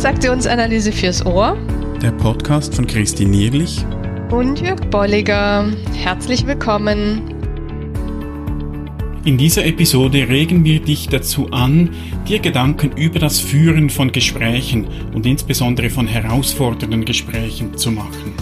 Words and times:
Transaktionsanalyse 0.00 0.92
fürs 0.92 1.26
Ohr. 1.26 1.58
Der 2.00 2.12
Podcast 2.12 2.74
von 2.74 2.86
Christine 2.86 3.32
Nierlich 3.32 3.84
und 4.30 4.58
Jörg 4.58 4.80
Bolliger. 4.88 5.70
Herzlich 5.94 6.46
willkommen. 6.46 7.20
In 9.26 9.36
dieser 9.36 9.66
Episode 9.66 10.26
regen 10.26 10.64
wir 10.64 10.80
dich 10.80 11.08
dazu 11.08 11.50
an, 11.50 11.90
dir 12.26 12.38
Gedanken 12.38 12.92
über 12.96 13.18
das 13.18 13.40
Führen 13.40 13.90
von 13.90 14.10
Gesprächen 14.10 14.88
und 15.12 15.26
insbesondere 15.26 15.90
von 15.90 16.06
herausfordernden 16.06 17.04
Gesprächen 17.04 17.76
zu 17.76 17.90
machen. 17.90 18.32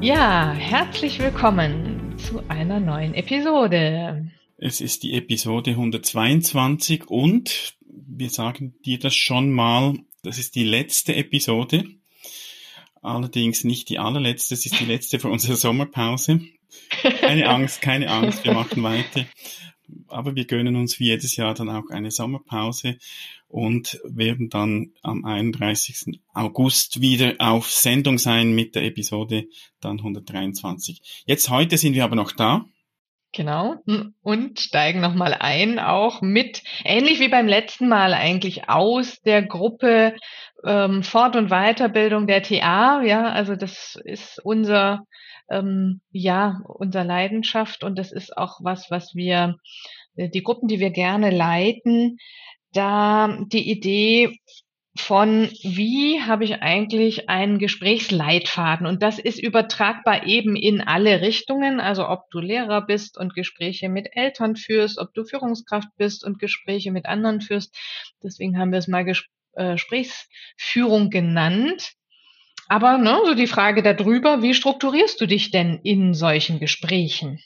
Ja, 0.00 0.54
herzlich 0.54 1.18
willkommen 1.18 2.14
zu 2.16 2.40
einer 2.48 2.80
neuen 2.80 3.12
Episode. 3.12 4.30
Es 4.56 4.80
ist 4.80 5.02
die 5.02 5.12
Episode 5.12 5.72
122 5.72 7.10
und 7.10 7.74
wir 8.16 8.30
sagen 8.30 8.74
dir 8.84 8.98
das 8.98 9.14
schon 9.14 9.50
mal, 9.52 9.94
das 10.22 10.38
ist 10.38 10.54
die 10.54 10.64
letzte 10.64 11.14
Episode. 11.14 11.84
Allerdings 13.02 13.64
nicht 13.64 13.88
die 13.90 13.98
allerletzte, 13.98 14.54
es 14.54 14.64
ist 14.64 14.80
die 14.80 14.86
letzte 14.86 15.18
für 15.18 15.28
unsere 15.28 15.56
Sommerpause. 15.56 16.40
Keine 17.02 17.48
Angst, 17.50 17.82
keine 17.82 18.10
Angst, 18.10 18.44
wir 18.44 18.54
machen 18.54 18.82
weiter. 18.82 19.26
Aber 20.08 20.34
wir 20.34 20.46
gönnen 20.46 20.76
uns 20.76 20.98
wie 20.98 21.08
jedes 21.08 21.36
Jahr 21.36 21.52
dann 21.52 21.68
auch 21.68 21.90
eine 21.90 22.10
Sommerpause 22.10 22.96
und 23.48 24.00
werden 24.04 24.48
dann 24.48 24.92
am 25.02 25.24
31. 25.24 26.20
August 26.32 27.02
wieder 27.02 27.34
auf 27.38 27.70
Sendung 27.70 28.18
sein 28.18 28.54
mit 28.54 28.74
der 28.74 28.84
Episode 28.84 29.46
dann 29.80 29.98
123. 29.98 31.24
Jetzt 31.26 31.50
heute 31.50 31.76
sind 31.76 31.92
wir 31.92 32.04
aber 32.04 32.16
noch 32.16 32.32
da. 32.32 32.64
Genau. 33.34 33.76
Und 34.22 34.60
steigen 34.60 35.00
nochmal 35.00 35.36
ein, 35.38 35.80
auch 35.80 36.22
mit, 36.22 36.62
ähnlich 36.84 37.18
wie 37.18 37.28
beim 37.28 37.48
letzten 37.48 37.88
Mal 37.88 38.14
eigentlich 38.14 38.68
aus 38.68 39.20
der 39.22 39.42
Gruppe 39.42 40.14
ähm, 40.64 41.02
Fort- 41.02 41.34
und 41.34 41.50
Weiterbildung 41.50 42.28
der 42.28 42.44
TA. 42.44 43.02
Ja, 43.02 43.28
also 43.30 43.56
das 43.56 43.98
ist 44.04 44.40
unser, 44.44 45.00
ähm, 45.50 46.00
ja, 46.12 46.60
unser 46.66 47.02
Leidenschaft 47.02 47.82
und 47.82 47.98
das 47.98 48.12
ist 48.12 48.36
auch 48.36 48.60
was, 48.62 48.90
was 48.92 49.16
wir, 49.16 49.56
äh, 50.14 50.28
die 50.28 50.44
Gruppen, 50.44 50.68
die 50.68 50.78
wir 50.78 50.90
gerne 50.90 51.30
leiten, 51.30 52.18
da 52.72 53.36
die 53.46 53.68
Idee 53.68 54.38
von 54.96 55.50
wie 55.62 56.22
habe 56.22 56.44
ich 56.44 56.62
eigentlich 56.62 57.28
einen 57.28 57.58
Gesprächsleitfaden 57.58 58.86
und 58.86 59.02
das 59.02 59.18
ist 59.18 59.42
übertragbar 59.42 60.24
eben 60.24 60.54
in 60.54 60.80
alle 60.80 61.20
Richtungen, 61.20 61.80
also 61.80 62.08
ob 62.08 62.30
du 62.30 62.38
Lehrer 62.38 62.80
bist 62.80 63.18
und 63.18 63.34
Gespräche 63.34 63.88
mit 63.88 64.08
Eltern 64.12 64.54
führst, 64.54 64.98
ob 64.98 65.12
du 65.12 65.24
Führungskraft 65.24 65.88
bist 65.96 66.24
und 66.24 66.38
Gespräche 66.38 66.92
mit 66.92 67.06
anderen 67.06 67.40
führst. 67.40 67.76
Deswegen 68.22 68.56
haben 68.56 68.70
wir 68.70 68.78
es 68.78 68.86
mal 68.86 69.04
äh, 69.54 69.72
Gesprächsführung 69.72 71.10
genannt. 71.10 71.94
Aber 72.68 72.96
ne, 72.96 73.20
so 73.24 73.34
die 73.34 73.48
Frage 73.48 73.82
darüber, 73.82 74.42
wie 74.42 74.54
strukturierst 74.54 75.20
du 75.20 75.26
dich 75.26 75.50
denn 75.50 75.80
in 75.82 76.14
solchen 76.14 76.60
Gesprächen? 76.60 77.40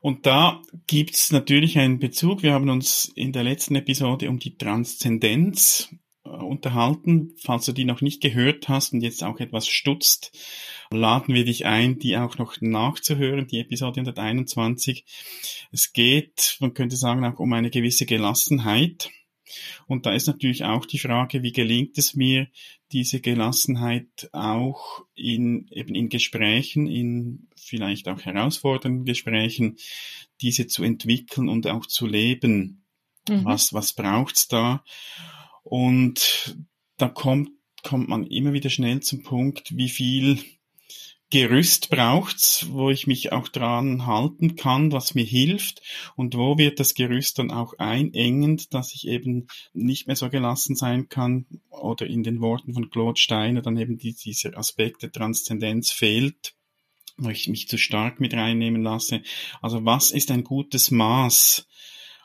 Und 0.00 0.26
da 0.26 0.60
gibt's 0.86 1.32
natürlich 1.32 1.78
einen 1.78 1.98
Bezug. 1.98 2.42
Wir 2.42 2.52
haben 2.52 2.68
uns 2.68 3.10
in 3.14 3.32
der 3.32 3.42
letzten 3.42 3.74
Episode 3.76 4.28
um 4.28 4.38
die 4.38 4.58
Transzendenz 4.58 5.88
unterhalten. 6.24 7.34
Falls 7.38 7.66
du 7.66 7.72
die 7.72 7.84
noch 7.84 8.00
nicht 8.00 8.22
gehört 8.22 8.68
hast 8.68 8.92
und 8.92 9.02
jetzt 9.02 9.22
auch 9.22 9.38
etwas 9.40 9.68
stutzt, 9.68 10.32
laden 10.90 11.34
wir 11.34 11.44
dich 11.44 11.66
ein, 11.66 11.98
die 11.98 12.16
auch 12.16 12.38
noch 12.38 12.60
nachzuhören, 12.60 13.46
die 13.46 13.60
Episode 13.60 14.00
121. 14.00 15.04
Es 15.70 15.92
geht, 15.92 16.56
man 16.60 16.74
könnte 16.74 16.96
sagen, 16.96 17.24
auch 17.24 17.38
um 17.38 17.52
eine 17.52 17.70
gewisse 17.70 18.06
Gelassenheit. 18.06 19.10
Und 19.86 20.06
da 20.06 20.14
ist 20.14 20.26
natürlich 20.26 20.64
auch 20.64 20.86
die 20.86 20.98
Frage, 20.98 21.42
wie 21.42 21.52
gelingt 21.52 21.98
es 21.98 22.14
mir, 22.14 22.48
diese 22.92 23.20
Gelassenheit 23.20 24.30
auch 24.32 25.04
in, 25.14 25.68
eben 25.70 25.94
in 25.94 26.08
Gesprächen, 26.08 26.86
in 26.86 27.48
vielleicht 27.56 28.08
auch 28.08 28.22
herausfordernden 28.22 29.04
Gesprächen, 29.04 29.76
diese 30.40 30.66
zu 30.66 30.82
entwickeln 30.82 31.48
und 31.48 31.66
auch 31.66 31.86
zu 31.86 32.06
leben. 32.06 32.84
Mhm. 33.28 33.44
Was, 33.44 33.72
was 33.72 33.92
braucht's 33.92 34.48
da? 34.48 34.82
Und 35.64 36.56
da 36.98 37.08
kommt, 37.08 37.50
kommt 37.82 38.08
man 38.08 38.24
immer 38.24 38.52
wieder 38.52 38.70
schnell 38.70 39.00
zum 39.00 39.22
Punkt, 39.22 39.76
wie 39.76 39.88
viel 39.88 40.38
Gerüst 41.30 41.90
braucht's, 41.90 42.68
wo 42.70 42.90
ich 42.90 43.08
mich 43.08 43.32
auch 43.32 43.48
dran 43.48 44.06
halten 44.06 44.54
kann, 44.54 44.92
was 44.92 45.16
mir 45.16 45.24
hilft 45.24 45.82
und 46.14 46.36
wo 46.36 46.58
wird 46.58 46.78
das 46.78 46.94
Gerüst 46.94 47.40
dann 47.40 47.50
auch 47.50 47.74
einengend, 47.78 48.72
dass 48.72 48.94
ich 48.94 49.08
eben 49.08 49.48
nicht 49.72 50.06
mehr 50.06 50.14
so 50.14 50.30
gelassen 50.30 50.76
sein 50.76 51.08
kann 51.08 51.46
oder 51.70 52.06
in 52.06 52.22
den 52.22 52.40
Worten 52.40 52.72
von 52.72 52.88
Claude 52.88 53.18
Steiner 53.18 53.62
dann 53.62 53.76
eben 53.76 53.98
die, 53.98 54.14
dieser 54.14 54.56
Aspekt 54.56 55.02
der 55.02 55.10
Transzendenz 55.10 55.90
fehlt, 55.90 56.54
wo 57.16 57.30
ich 57.30 57.48
mich 57.48 57.66
zu 57.66 57.78
stark 57.78 58.20
mit 58.20 58.34
reinnehmen 58.34 58.84
lasse. 58.84 59.22
Also 59.60 59.84
was 59.84 60.12
ist 60.12 60.30
ein 60.30 60.44
gutes 60.44 60.92
Maß 60.92 61.66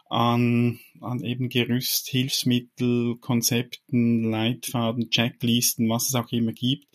an, 0.09 0.79
an 1.01 1.23
eben 1.23 1.49
Gerüst, 1.49 2.07
Hilfsmittel, 2.09 3.17
Konzepten, 3.17 4.29
Leitfaden, 4.29 5.09
Checklisten, 5.09 5.87
was 5.89 6.09
es 6.09 6.15
auch 6.15 6.31
immer 6.31 6.51
gibt. 6.51 6.87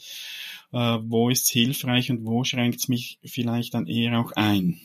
Äh, 0.72 0.98
wo 1.02 1.30
ist 1.30 1.44
es 1.44 1.50
hilfreich 1.50 2.10
und 2.10 2.26
wo 2.26 2.44
schränkt 2.44 2.80
es 2.80 2.88
mich 2.88 3.18
vielleicht 3.24 3.74
dann 3.74 3.86
eher 3.86 4.18
auch 4.20 4.32
ein? 4.32 4.80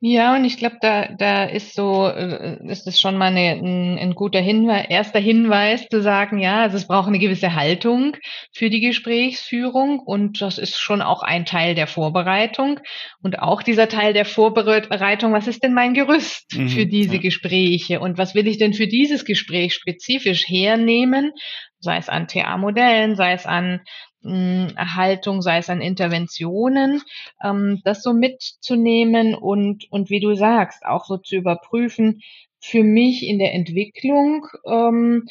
Ja, 0.00 0.34
und 0.34 0.44
ich 0.44 0.56
glaube, 0.56 0.78
da, 0.80 1.06
da 1.16 1.44
ist 1.44 1.74
so, 1.74 2.08
äh, 2.08 2.58
ist 2.66 2.88
es 2.88 3.00
schon 3.00 3.16
mal 3.16 3.26
eine, 3.26 3.52
ein, 3.52 3.98
ein 3.98 4.14
guter 4.14 4.40
Hinweis, 4.40 4.86
erster 4.88 5.20
Hinweis 5.20 5.86
zu 5.88 6.02
sagen, 6.02 6.38
ja, 6.40 6.62
also 6.62 6.76
es 6.76 6.88
braucht 6.88 7.06
eine 7.06 7.20
gewisse 7.20 7.54
Haltung 7.54 8.16
für 8.52 8.68
die 8.68 8.80
Gesprächsführung 8.80 10.00
und 10.00 10.42
das 10.42 10.58
ist 10.58 10.80
schon 10.80 11.02
auch 11.02 11.22
ein 11.22 11.44
Teil 11.44 11.76
der 11.76 11.86
Vorbereitung. 11.86 12.80
Und 13.22 13.38
auch 13.38 13.62
dieser 13.62 13.88
Teil 13.88 14.12
der 14.12 14.24
Vorbereitung, 14.24 15.32
was 15.32 15.46
ist 15.46 15.62
denn 15.62 15.74
mein 15.74 15.94
Gerüst 15.94 16.56
mhm, 16.56 16.68
für 16.68 16.86
diese 16.86 17.14
ja. 17.16 17.20
Gespräche? 17.20 18.00
Und 18.00 18.18
was 18.18 18.34
will 18.34 18.48
ich 18.48 18.58
denn 18.58 18.74
für 18.74 18.88
dieses 18.88 19.24
Gespräch 19.24 19.74
spezifisch 19.74 20.48
hernehmen, 20.48 21.30
sei 21.78 21.96
es 21.98 22.08
an 22.08 22.26
TA-Modellen, 22.26 23.14
sei 23.14 23.32
es 23.34 23.46
an 23.46 23.82
Haltung, 24.24 25.42
sei 25.42 25.58
es 25.58 25.70
an 25.70 25.80
Interventionen, 25.80 27.02
ähm, 27.42 27.80
das 27.84 28.02
so 28.02 28.12
mitzunehmen 28.12 29.34
und, 29.34 29.90
und 29.90 30.10
wie 30.10 30.20
du 30.20 30.34
sagst, 30.34 30.84
auch 30.84 31.06
so 31.06 31.16
zu 31.16 31.36
überprüfen, 31.36 32.22
für 32.60 32.84
mich 32.84 33.26
in 33.26 33.38
der 33.38 33.54
Entwicklung, 33.54 34.46
ähm, 34.66 35.26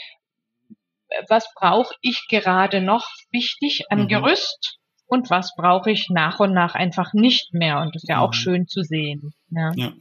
was 1.28 1.54
brauche 1.56 1.94
ich 2.02 2.28
gerade 2.30 2.82
noch 2.82 3.08
wichtig 3.32 3.86
an 3.90 4.04
mhm. 4.04 4.08
Gerüst 4.08 4.80
und 5.08 5.30
was 5.30 5.54
brauche 5.56 5.92
ich 5.92 6.10
nach 6.10 6.40
und 6.40 6.54
nach 6.54 6.76
einfach 6.76 7.14
nicht 7.14 7.54
mehr. 7.54 7.80
Und 7.80 7.96
das 7.96 8.04
ist 8.04 8.10
ja 8.10 8.18
mhm. 8.18 8.24
auch 8.24 8.34
schön 8.34 8.68
zu 8.68 8.84
sehen. 8.84 9.34
Ja. 9.50 9.72
ja. 9.76 9.94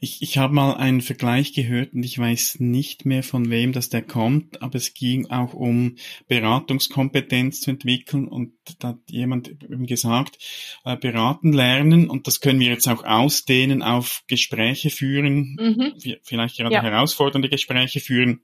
Ich, 0.00 0.22
ich 0.22 0.38
habe 0.38 0.54
mal 0.54 0.74
einen 0.74 1.00
Vergleich 1.00 1.52
gehört 1.52 1.92
und 1.92 2.02
ich 2.02 2.18
weiß 2.18 2.60
nicht 2.60 3.04
mehr 3.04 3.22
von 3.22 3.50
wem 3.50 3.72
das 3.72 3.88
der 3.88 4.02
kommt, 4.02 4.62
aber 4.62 4.76
es 4.76 4.94
ging 4.94 5.30
auch 5.30 5.54
um 5.54 5.96
Beratungskompetenz 6.28 7.60
zu 7.60 7.70
entwickeln 7.70 8.26
und 8.28 8.52
da 8.78 8.88
hat 8.88 8.98
jemand 9.08 9.48
eben 9.62 9.86
gesagt, 9.86 10.38
äh, 10.84 10.96
beraten 10.96 11.52
lernen 11.52 12.08
und 12.08 12.26
das 12.26 12.40
können 12.40 12.60
wir 12.60 12.68
jetzt 12.68 12.88
auch 12.88 13.04
ausdehnen 13.04 13.82
auf 13.82 14.24
Gespräche 14.26 14.90
führen, 14.90 15.56
mhm. 15.60 16.18
vielleicht 16.22 16.56
gerade 16.56 16.74
ja. 16.74 16.82
herausfordernde 16.82 17.48
Gespräche 17.48 18.00
führen. 18.00 18.40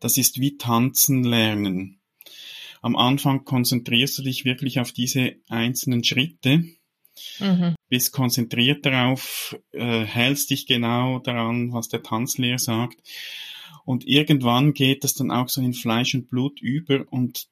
Das 0.00 0.18
ist 0.18 0.40
wie 0.40 0.56
tanzen 0.56 1.24
lernen. 1.24 2.00
Am 2.82 2.94
Anfang 2.94 3.44
konzentrierst 3.44 4.18
du 4.18 4.22
dich 4.22 4.44
wirklich 4.44 4.80
auf 4.80 4.92
diese 4.92 5.36
einzelnen 5.48 6.04
Schritte 6.04 6.64
Mhm. 7.38 7.74
Bist 7.88 8.12
konzentriert 8.12 8.84
darauf, 8.84 9.56
äh, 9.72 10.04
hältst 10.04 10.50
dich 10.50 10.66
genau 10.66 11.18
daran, 11.18 11.72
was 11.72 11.88
der 11.88 12.02
Tanzlehrer 12.02 12.58
sagt. 12.58 12.96
Und 13.84 14.06
irgendwann 14.06 14.74
geht 14.74 15.04
das 15.04 15.14
dann 15.14 15.30
auch 15.30 15.48
so 15.48 15.60
in 15.60 15.72
Fleisch 15.72 16.14
und 16.14 16.28
Blut 16.28 16.60
über 16.60 17.04
und, 17.10 17.46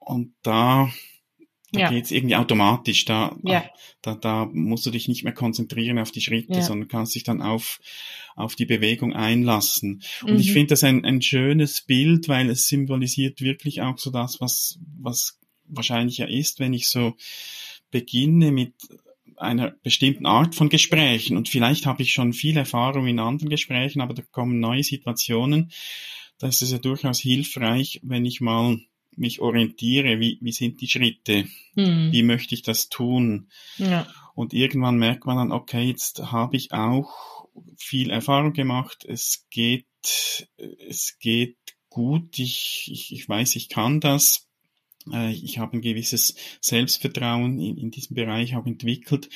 und 0.00 0.34
da, 0.42 0.90
da 1.70 1.80
ja. 1.80 1.90
geht's 1.90 2.10
irgendwie 2.10 2.34
automatisch. 2.34 3.04
Da, 3.04 3.36
ja. 3.44 3.64
da, 4.02 4.16
da 4.16 4.46
musst 4.52 4.86
du 4.86 4.90
dich 4.90 5.06
nicht 5.06 5.22
mehr 5.22 5.34
konzentrieren 5.34 6.00
auf 6.00 6.10
die 6.10 6.20
Schritte, 6.20 6.54
ja. 6.54 6.62
sondern 6.62 6.88
kannst 6.88 7.14
dich 7.14 7.22
dann 7.22 7.40
auf, 7.40 7.80
auf 8.34 8.56
die 8.56 8.66
Bewegung 8.66 9.12
einlassen. 9.12 10.02
Und 10.22 10.32
mhm. 10.32 10.40
ich 10.40 10.52
finde 10.52 10.68
das 10.68 10.82
ein, 10.82 11.04
ein 11.04 11.22
schönes 11.22 11.82
Bild, 11.82 12.28
weil 12.28 12.50
es 12.50 12.66
symbolisiert 12.66 13.40
wirklich 13.40 13.80
auch 13.80 13.98
so 13.98 14.10
das, 14.10 14.40
was, 14.40 14.80
was 14.98 15.38
wahrscheinlich 15.68 16.18
ja 16.18 16.26
ist, 16.26 16.58
wenn 16.58 16.72
ich 16.72 16.88
so 16.88 17.14
beginne 17.90 18.52
mit 18.52 18.74
einer 19.36 19.70
bestimmten 19.82 20.26
Art 20.26 20.54
von 20.54 20.68
Gesprächen 20.68 21.36
und 21.36 21.48
vielleicht 21.48 21.86
habe 21.86 22.02
ich 22.02 22.12
schon 22.12 22.32
viel 22.32 22.56
Erfahrung 22.56 23.06
in 23.06 23.20
anderen 23.20 23.48
Gesprächen, 23.48 24.00
aber 24.00 24.14
da 24.14 24.22
kommen 24.30 24.58
neue 24.58 24.82
Situationen. 24.82 25.70
Da 26.38 26.48
ist 26.48 26.62
es 26.62 26.72
ja 26.72 26.78
durchaus 26.78 27.20
hilfreich, 27.20 28.00
wenn 28.02 28.24
ich 28.24 28.40
mal 28.40 28.78
mich 29.16 29.40
orientiere, 29.40 30.20
wie, 30.20 30.38
wie 30.40 30.52
sind 30.52 30.80
die 30.80 30.88
Schritte, 30.88 31.46
hm. 31.74 32.12
wie 32.12 32.22
möchte 32.22 32.54
ich 32.54 32.62
das 32.62 32.88
tun. 32.88 33.48
Ja. 33.76 34.06
Und 34.34 34.54
irgendwann 34.54 34.98
merkt 34.98 35.26
man 35.26 35.36
dann, 35.36 35.52
okay, 35.52 35.82
jetzt 35.82 36.30
habe 36.30 36.56
ich 36.56 36.72
auch 36.72 37.48
viel 37.76 38.10
Erfahrung 38.10 38.52
gemacht, 38.52 39.04
es 39.04 39.46
geht 39.50 39.84
es 40.88 41.18
geht 41.18 41.56
gut, 41.88 42.38
ich, 42.38 42.88
ich, 42.92 43.12
ich 43.12 43.28
weiß, 43.28 43.56
ich 43.56 43.68
kann 43.68 44.00
das. 44.00 44.47
Äh, 45.12 45.32
ich 45.32 45.58
habe 45.58 45.76
ein 45.76 45.80
gewisses 45.80 46.34
Selbstvertrauen 46.60 47.58
in, 47.60 47.76
in 47.76 47.90
diesem 47.90 48.14
Bereich 48.14 48.56
auch 48.56 48.66
entwickelt 48.66 49.28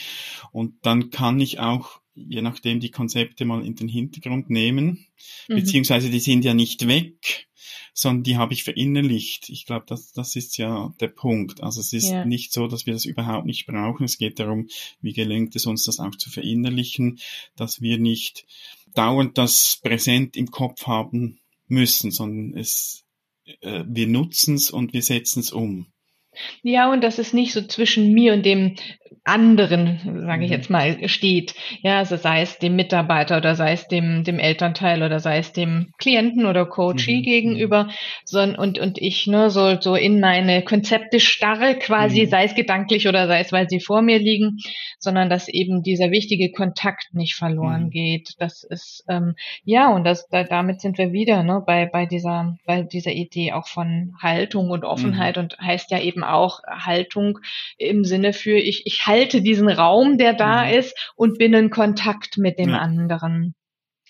und 0.53 0.75
dann 0.83 1.11
kann 1.11 1.41
ich 1.41 1.59
auch 1.61 2.03
je 2.15 2.43
nachdem 2.43 2.81
die 2.81 2.91
Konzepte 2.91 3.45
mal 3.45 3.65
in 3.65 3.75
den 3.75 3.89
Hintergrund 3.89 4.51
nehmen, 4.51 5.07
mhm. 5.49 5.55
beziehungsweise 5.55 6.11
die 6.11 6.21
sind 6.21 6.45
ja 6.45 6.55
nicht 6.55 6.87
weg, 6.87 7.49
sondern 7.95 8.23
die 8.23 8.37
habe 8.37 8.53
ich 8.55 8.65
verinnerlicht. 8.65 9.49
Ich 9.49 9.67
glaube, 9.67 9.85
das, 9.89 10.13
das 10.13 10.37
ist 10.37 10.57
ja 10.57 10.93
der 11.01 11.09
Punkt. 11.09 11.63
Also 11.63 11.81
es 11.81 11.93
ist 11.93 12.11
ja. 12.11 12.25
nicht 12.25 12.53
so, 12.53 12.67
dass 12.67 12.87
wir 12.87 12.93
das 12.93 13.05
überhaupt 13.05 13.47
nicht 13.47 13.67
brauchen. 13.67 14.05
Es 14.05 14.19
geht 14.19 14.39
darum, 14.39 14.69
wie 15.01 15.13
gelingt 15.13 15.57
es 15.57 15.67
uns, 15.67 15.85
das 15.85 16.01
auch 16.01 16.15
zu 16.17 16.31
verinnerlichen, 16.31 17.19
dass 17.57 17.81
wir 17.81 17.99
nicht 17.99 18.47
dauernd 18.95 19.39
das 19.39 19.81
präsent 19.83 20.37
im 20.37 20.51
Kopf 20.51 20.87
haben 20.87 21.39
müssen, 21.69 22.11
sondern 22.11 22.59
es, 22.59 23.05
äh, 23.61 23.85
wir 23.87 24.07
nutzen 24.07 24.55
es 24.55 24.71
und 24.71 24.93
wir 24.93 25.03
setzen 25.03 25.41
es 25.41 25.53
um. 25.53 25.87
Ja, 26.63 26.91
und 26.91 27.03
dass 27.03 27.19
es 27.19 27.33
nicht 27.33 27.53
so 27.53 27.63
zwischen 27.63 28.13
mir 28.13 28.33
und 28.33 28.47
dem 28.47 28.77
anderen, 29.25 30.23
sage 30.27 30.45
ich 30.45 30.51
mhm. 30.51 30.57
jetzt 30.57 30.71
mal, 30.71 31.09
steht. 31.09 31.55
Ja, 31.83 31.99
also 31.99 32.17
sei 32.17 32.43
es 32.43 32.59
dem 32.59 32.77
Mitarbeiter 32.77 33.37
oder 33.37 33.55
sei 33.55 33.73
es 33.73 33.87
dem, 33.89 34.25
dem 34.25 34.39
Elternteil 34.39 35.03
oder 35.03 35.21
sei 35.21 35.39
es 35.39 35.53
dem 35.53 35.93
Klienten 35.99 36.47
oder 36.47 36.67
Coachee 36.67 37.19
mhm. 37.19 37.23
gegenüber, 37.23 37.89
sondern 38.25 38.59
und, 38.59 38.79
und 38.79 38.99
ich 38.99 39.27
nur 39.27 39.43
ne, 39.43 39.51
so, 39.51 39.81
so 39.81 39.95
in 39.95 40.21
meine 40.21 40.63
Konzepte 40.63 41.21
starre 41.21 41.77
quasi, 41.77 42.23
mhm. 42.23 42.29
sei 42.29 42.45
es 42.45 42.55
gedanklich 42.55 43.09
oder 43.09 43.27
sei 43.27 43.41
es, 43.41 43.53
weil 43.53 43.69
sie 43.69 43.81
vor 43.81 44.03
mir 44.03 44.19
liegen, 44.19 44.59
sondern 44.99 45.29
dass 45.29 45.49
eben 45.49 45.83
dieser 45.83 46.11
wichtige 46.11 46.51
Kontakt 46.53 47.13
nicht 47.13 47.35
verloren 47.35 47.85
mhm. 47.85 47.91
geht. 47.91 48.35
Das 48.39 48.63
ist, 48.63 49.05
ähm, 49.09 49.35
ja, 49.65 49.93
und 49.93 50.05
das, 50.05 50.29
da, 50.29 50.45
damit 50.45 50.81
sind 50.81 50.99
wir 50.99 51.13
wieder, 51.13 51.43
ne, 51.43 51.63
bei, 51.65 51.87
bei 51.87 52.07
dieser, 52.07 52.57
bei 52.67 52.83
dieser 52.83 53.13
Idee 53.13 53.53
auch 53.53 53.67
von 53.67 54.15
Haltung 54.21 54.71
und 54.71 54.85
Offenheit 54.85 55.37
mhm. 55.37 55.43
und 55.43 55.59
heißt 55.59 55.91
ja 55.91 56.01
eben 56.01 56.25
auch 56.25 56.61
Haltung 56.65 57.39
im 57.79 58.05
Sinne 58.05 58.33
für 58.33 58.57
ich, 58.57 58.87
ich 58.87 59.02
halte 59.07 59.43
diesen 59.43 59.69
Raum, 59.69 60.19
der 60.19 60.35
da 60.35 60.65
mhm. 60.65 60.75
ist 60.75 61.13
und 61.17 61.39
bin 61.39 61.55
in 61.55 61.71
Kontakt 61.71 62.39
mit 62.39 62.59
dem 62.59 62.71
ja. 62.71 62.79
anderen. 62.79 63.55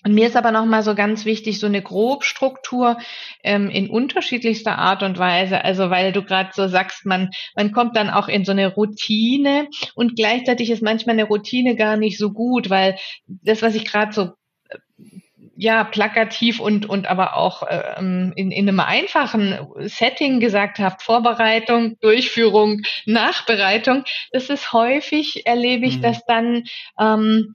Und 0.05 0.15
mir 0.15 0.27
ist 0.27 0.37
aber 0.37 0.51
nochmal 0.51 0.83
so 0.83 0.95
ganz 0.97 1.25
wichtig, 1.25 1.61
so 1.61 1.67
eine 1.67 1.81
Grobstruktur 1.81 2.99
ähm, 3.45 3.71
in 3.71 3.89
unterschiedlichster 3.89 4.77
Art 4.77 5.03
und 5.05 5.19
Weise. 5.19 5.65
Also 5.65 5.91
weil 5.91 6.13
du 6.13 6.23
gerade 6.25 6.51
so 6.53 6.67
sagst, 6.67 7.07
man, 7.07 7.31
man 7.55 7.71
kommt 7.71 7.97
dann 7.97 8.11
auch 8.11 8.29
in 8.29 8.45
so 8.45 8.51
eine 8.51 8.75
Routine 8.75 9.69
und 9.95 10.17
gleichzeitig 10.17 10.71
ist 10.71 10.83
manchmal 10.83 11.15
eine 11.15 11.25
Routine 11.25 11.77
gar 11.77 11.97
nicht 11.97 12.19
so 12.19 12.33
gut, 12.33 12.69
weil 12.69 12.97
das, 13.27 13.63
was 13.63 13.77
ich 13.77 13.85
gerade 13.85 14.13
so 14.13 14.31
ja 15.57 15.85
plakativ 15.85 16.61
und 16.61 16.89
und 16.89 17.07
aber 17.07 17.37
auch 17.37 17.63
ähm, 17.69 18.33
in, 18.37 18.51
in 18.51 18.69
einem 18.69 18.81
einfachen 18.81 19.59
Setting 19.81 20.41
gesagt 20.41 20.79
habt, 20.79 21.03
Vorbereitung, 21.03 21.99
Durchführung, 22.01 22.83
Nachbereitung, 23.07 24.05
das 24.33 24.51
ist 24.51 24.73
häufig 24.73 25.47
erlebe 25.47 25.87
ich, 25.87 25.99
mhm. 25.99 26.03
dass 26.03 26.25
dann 26.25 26.65
ähm, 26.99 27.55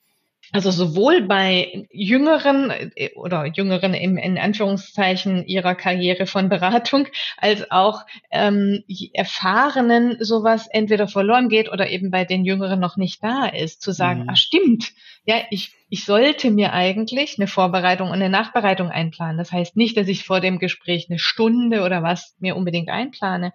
also 0.53 0.71
sowohl 0.71 1.21
bei 1.23 1.88
Jüngeren 1.91 2.71
äh, 2.95 3.09
oder 3.15 3.45
Jüngeren 3.45 3.94
im, 3.94 4.17
in 4.17 4.38
Anführungszeichen 4.38 5.45
ihrer 5.45 5.75
Karriere 5.75 6.25
von 6.25 6.49
Beratung, 6.49 7.07
als 7.38 7.69
auch 7.69 8.05
ähm, 8.31 8.83
Erfahrenen 9.13 10.17
sowas 10.23 10.67
entweder 10.71 11.07
verloren 11.07 11.49
geht 11.49 11.71
oder 11.71 11.89
eben 11.89 12.11
bei 12.11 12.23
den 12.23 12.45
Jüngeren 12.45 12.79
noch 12.79 12.97
nicht 12.97 13.21
da 13.23 13.47
ist, 13.47 13.81
zu 13.81 13.91
sagen, 13.91 14.23
mhm. 14.23 14.29
ah 14.29 14.35
stimmt, 14.35 14.94
ja, 15.27 15.41
ich, 15.50 15.74
ich 15.89 16.06
sollte 16.06 16.51
mir 16.51 16.71
eigentlich 16.71 17.38
eine 17.38 17.47
Vorbereitung 17.47 18.07
und 18.07 18.15
eine 18.15 18.29
Nachbereitung 18.29 18.89
einplanen. 18.89 19.38
Das 19.38 19.51
heißt 19.51 19.75
nicht, 19.75 19.97
dass 19.97 20.07
ich 20.07 20.24
vor 20.24 20.39
dem 20.39 20.57
Gespräch 20.57 21.07
eine 21.09 21.19
Stunde 21.19 21.83
oder 21.83 22.01
was 22.01 22.38
mir 22.39 22.56
unbedingt 22.56 22.88
einplane, 22.88 23.51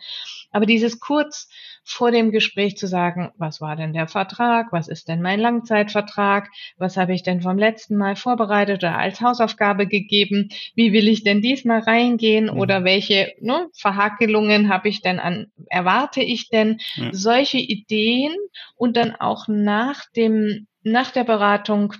aber 0.51 0.67
dieses 0.67 1.01
kurz 1.01 1.49
vor 1.83 2.11
dem 2.11 2.31
Gespräch 2.31 2.77
zu 2.77 2.87
sagen, 2.87 3.33
was 3.39 3.63
war 3.63 3.75
denn 3.75 3.95
der 3.95 4.07
Vertrag, 4.07 4.71
was 4.71 4.87
ist 4.87 5.09
denn 5.09 5.23
mein 5.23 5.41
Langzeitvertrag, 5.41 6.49
was 6.77 6.99
habe 6.99 7.15
ich 7.15 7.23
denn 7.23 7.41
vom 7.41 7.59
letzten 7.59 7.97
Mal 7.97 8.17
vorbereitet 8.17 8.85
oder 8.85 8.99
als 8.99 9.23
Hausaufgabe 9.23 9.87
gegeben, 9.89 10.51
wie 10.75 10.93
will 10.93 11.09
ich 11.09 11.25
denn 11.25 11.41
diesmal 11.41 11.81
reingehen 11.81 12.45
mhm. 12.53 12.59
oder 12.59 12.85
welche 12.85 13.33
ne, 13.41 13.69
Verhakelungen 13.75 14.69
habe 14.69 14.91
ich 14.91 15.01
denn 15.01 15.19
an, 15.19 15.47
erwarte 15.71 16.23
ich 16.23 16.51
denn, 16.51 16.79
ja. 16.97 17.09
solche 17.13 17.59
Ideen 17.59 18.37
und 18.77 18.97
dann 18.99 19.17
auch 19.17 19.49
nach 19.49 20.05
dem, 20.15 20.69
nach 20.85 21.11
der 21.11 21.25
Beratung, 21.25 21.95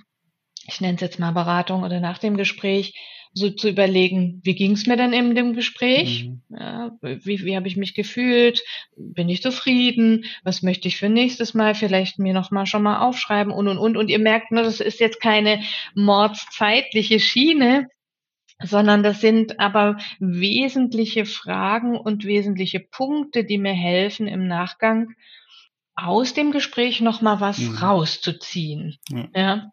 ich 0.67 0.81
nenne 0.81 0.95
es 0.95 1.01
jetzt 1.01 1.19
mal 1.19 1.31
Beratung 1.31 1.83
oder 1.83 1.99
nach 1.99 2.17
dem 2.17 2.37
Gespräch, 2.37 2.93
so 3.33 3.49
zu 3.49 3.69
überlegen, 3.69 4.41
wie 4.43 4.53
ging 4.53 4.73
es 4.73 4.85
mir 4.85 4.95
denn 4.95 5.11
in 5.11 5.33
dem 5.33 5.53
Gespräch? 5.53 6.29
Mhm. 6.29 6.41
Ja, 6.55 6.91
wie 7.01 7.43
wie 7.43 7.55
habe 7.55 7.67
ich 7.67 7.77
mich 7.77 7.95
gefühlt? 7.95 8.61
Bin 8.95 9.27
ich 9.27 9.41
zufrieden? 9.41 10.25
Was 10.43 10.61
möchte 10.61 10.87
ich 10.87 10.97
für 10.97 11.09
nächstes 11.09 11.55
Mal 11.55 11.73
vielleicht 11.73 12.19
mir 12.19 12.33
noch 12.33 12.51
mal 12.51 12.67
schon 12.67 12.83
mal 12.83 12.99
aufschreiben 12.99 13.51
und 13.51 13.67
und 13.67 13.79
und 13.79 13.97
und 13.97 14.09
ihr 14.09 14.19
merkt, 14.19 14.51
ne, 14.51 14.61
das 14.61 14.79
ist 14.79 14.99
jetzt 14.99 15.19
keine 15.19 15.63
mordszeitliche 15.95 17.19
Schiene, 17.19 17.87
sondern 18.61 19.01
das 19.03 19.19
sind 19.19 19.59
aber 19.59 19.97
wesentliche 20.19 21.25
Fragen 21.25 21.97
und 21.97 22.25
wesentliche 22.25 22.79
Punkte, 22.79 23.43
die 23.45 23.57
mir 23.57 23.73
helfen 23.73 24.27
im 24.27 24.47
Nachgang 24.47 25.15
aus 25.95 26.33
dem 26.33 26.51
Gespräch 26.51 27.01
noch 27.01 27.21
mal 27.21 27.39
was 27.39 27.59
mhm. 27.59 27.77
rauszuziehen. 27.77 28.97
Ja. 29.09 29.29
ja. 29.35 29.71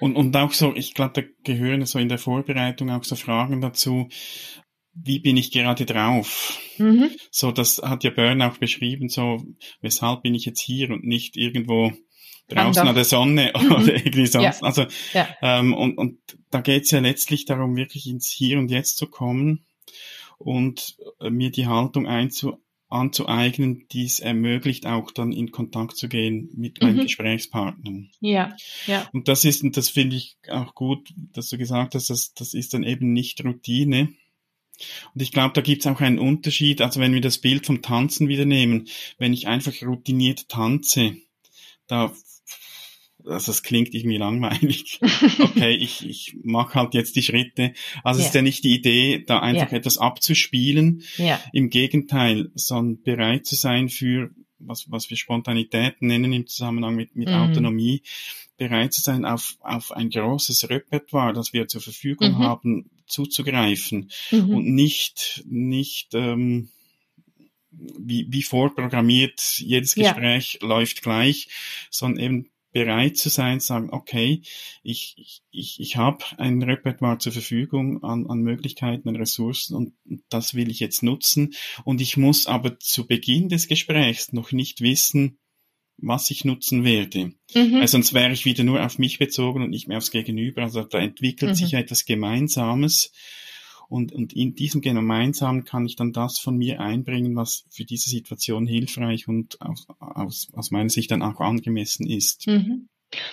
Und, 0.00 0.16
und 0.16 0.36
auch 0.36 0.52
so, 0.52 0.74
ich 0.74 0.94
glaube, 0.94 1.12
da 1.14 1.22
gehören 1.44 1.86
so 1.86 1.98
in 1.98 2.08
der 2.08 2.18
Vorbereitung 2.18 2.90
auch 2.90 3.04
so 3.04 3.14
Fragen 3.16 3.60
dazu, 3.60 4.08
wie 4.94 5.18
bin 5.18 5.36
ich 5.36 5.50
gerade 5.50 5.86
drauf? 5.86 6.58
Mhm. 6.78 7.10
So, 7.30 7.52
das 7.52 7.78
hat 7.78 8.04
ja 8.04 8.10
Byrne 8.10 8.50
auch 8.50 8.58
beschrieben, 8.58 9.08
so, 9.08 9.42
weshalb 9.80 10.22
bin 10.22 10.34
ich 10.34 10.44
jetzt 10.44 10.60
hier 10.60 10.90
und 10.90 11.04
nicht 11.04 11.36
irgendwo 11.36 11.92
draußen 12.48 12.86
an 12.86 12.94
der 12.94 13.04
Sonne 13.04 13.52
mhm. 13.56 13.72
oder 13.72 13.94
irgendwie 13.94 14.26
sonst. 14.26 14.60
Ja. 14.60 14.66
Also, 14.66 14.86
ja. 15.12 15.28
Ähm, 15.42 15.74
und, 15.74 15.98
und 15.98 16.18
da 16.50 16.60
geht's 16.60 16.90
ja 16.90 17.00
letztlich 17.00 17.44
darum, 17.44 17.76
wirklich 17.76 18.06
ins 18.06 18.28
Hier 18.28 18.58
und 18.58 18.70
Jetzt 18.70 18.96
zu 18.96 19.06
kommen 19.06 19.66
und 20.38 20.96
äh, 21.20 21.30
mir 21.30 21.50
die 21.50 21.66
Haltung 21.66 22.06
einzu, 22.06 22.58
anzueignen, 22.94 23.86
dies 23.92 24.20
ermöglicht 24.20 24.86
auch 24.86 25.10
dann 25.10 25.32
in 25.32 25.50
Kontakt 25.50 25.96
zu 25.96 26.08
gehen 26.08 26.50
mit 26.54 26.80
meinen 26.80 26.98
mhm. 26.98 27.02
Gesprächspartnern. 27.02 28.10
Ja, 28.20 28.56
ja. 28.86 29.08
Und 29.12 29.28
das 29.28 29.44
ist, 29.44 29.62
und 29.62 29.76
das 29.76 29.88
finde 29.88 30.16
ich 30.16 30.36
auch 30.48 30.74
gut, 30.74 31.12
dass 31.32 31.48
du 31.48 31.58
gesagt 31.58 31.94
hast, 31.94 32.10
das, 32.10 32.34
das 32.34 32.54
ist 32.54 32.74
dann 32.74 32.84
eben 32.84 33.12
nicht 33.12 33.44
Routine. 33.44 34.14
Und 35.14 35.22
ich 35.22 35.32
glaube, 35.32 35.54
da 35.54 35.60
gibt 35.60 35.84
es 35.84 35.86
auch 35.86 36.00
einen 36.00 36.18
Unterschied. 36.18 36.80
Also 36.80 37.00
wenn 37.00 37.12
wir 37.14 37.20
das 37.20 37.38
Bild 37.38 37.66
vom 37.66 37.82
Tanzen 37.82 38.28
wieder 38.28 38.44
nehmen, 38.44 38.88
wenn 39.18 39.32
ich 39.32 39.46
einfach 39.46 39.74
routiniert 39.82 40.48
tanze, 40.48 41.16
da 41.86 42.12
also 43.26 43.52
es 43.52 43.62
klingt 43.62 43.94
irgendwie 43.94 44.18
langweilig. 44.18 45.00
Okay, 45.38 45.74
ich, 45.74 46.08
ich 46.08 46.36
mache 46.42 46.74
halt 46.74 46.94
jetzt 46.94 47.16
die 47.16 47.22
Schritte. 47.22 47.74
Also 48.02 48.18
yeah. 48.18 48.22
es 48.22 48.26
ist 48.26 48.34
ja 48.34 48.42
nicht 48.42 48.64
die 48.64 48.74
Idee, 48.74 49.24
da 49.24 49.40
einfach 49.40 49.70
yeah. 49.70 49.78
etwas 49.78 49.98
abzuspielen. 49.98 51.02
Yeah. 51.18 51.40
Im 51.52 51.70
Gegenteil, 51.70 52.50
sondern 52.54 53.02
bereit 53.02 53.46
zu 53.46 53.54
sein 53.54 53.88
für 53.88 54.30
was, 54.58 54.90
was 54.90 55.10
wir 55.10 55.16
Spontanität 55.16 56.00
nennen 56.00 56.32
im 56.32 56.46
Zusammenhang 56.46 56.96
mit, 56.96 57.14
mit 57.16 57.28
mm. 57.28 57.34
Autonomie, 57.34 58.02
bereit 58.56 58.92
zu 58.92 59.00
sein, 59.00 59.24
auf, 59.24 59.56
auf 59.60 59.92
ein 59.92 60.10
großes 60.10 60.68
Repertoire, 60.70 61.32
das 61.32 61.52
wir 61.52 61.68
zur 61.68 61.80
Verfügung 61.80 62.32
mhm. 62.32 62.38
haben, 62.38 62.90
zuzugreifen 63.06 64.10
mhm. 64.30 64.54
und 64.54 64.66
nicht, 64.66 65.44
nicht 65.46 66.14
ähm, 66.14 66.68
wie, 67.70 68.26
wie 68.28 68.42
vorprogrammiert, 68.42 69.58
jedes 69.58 69.94
Gespräch 69.94 70.58
ja. 70.60 70.68
läuft 70.68 71.02
gleich, 71.02 71.48
sondern 71.90 72.24
eben 72.24 72.50
bereit 72.74 73.16
zu 73.16 73.30
sein, 73.30 73.60
sagen, 73.60 73.88
okay, 73.92 74.42
ich, 74.82 75.42
ich, 75.50 75.78
ich 75.78 75.96
habe 75.96 76.24
ein 76.38 76.60
Repertoire 76.60 77.18
zur 77.18 77.32
Verfügung 77.32 78.02
an, 78.02 78.26
an 78.26 78.40
Möglichkeiten, 78.40 79.08
an 79.08 79.16
Ressourcen 79.16 79.76
und 79.76 79.94
das 80.28 80.54
will 80.54 80.70
ich 80.70 80.80
jetzt 80.80 81.02
nutzen. 81.02 81.54
Und 81.84 82.00
ich 82.00 82.16
muss 82.16 82.46
aber 82.46 82.78
zu 82.80 83.06
Beginn 83.06 83.48
des 83.48 83.68
Gesprächs 83.68 84.32
noch 84.32 84.50
nicht 84.50 84.80
wissen, 84.80 85.38
was 85.98 86.30
ich 86.30 86.44
nutzen 86.44 86.82
werde. 86.82 87.32
Mhm. 87.54 87.78
Weil 87.78 87.88
sonst 87.88 88.12
wäre 88.12 88.32
ich 88.32 88.44
wieder 88.44 88.64
nur 88.64 88.84
auf 88.84 88.98
mich 88.98 89.18
bezogen 89.20 89.62
und 89.62 89.70
nicht 89.70 89.86
mehr 89.86 89.98
aufs 89.98 90.10
Gegenüber. 90.10 90.62
Also 90.62 90.82
da 90.82 90.98
entwickelt 90.98 91.52
mhm. 91.52 91.54
sich 91.54 91.74
etwas 91.74 92.04
Gemeinsames 92.04 93.12
und, 93.88 94.12
und 94.12 94.32
in 94.32 94.54
diesem 94.54 94.80
Gemeinsamen 94.80 95.64
kann 95.64 95.86
ich 95.86 95.96
dann 95.96 96.12
das 96.12 96.38
von 96.38 96.56
mir 96.56 96.80
einbringen, 96.80 97.36
was 97.36 97.64
für 97.70 97.84
diese 97.84 98.10
Situation 98.10 98.66
hilfreich 98.66 99.28
und 99.28 99.60
aus, 99.60 99.86
aus, 99.98 100.48
aus 100.52 100.70
meiner 100.70 100.90
Sicht 100.90 101.10
dann 101.10 101.22
auch 101.22 101.40
angemessen 101.40 102.06
ist. 102.06 102.46
Mhm. 102.46 102.88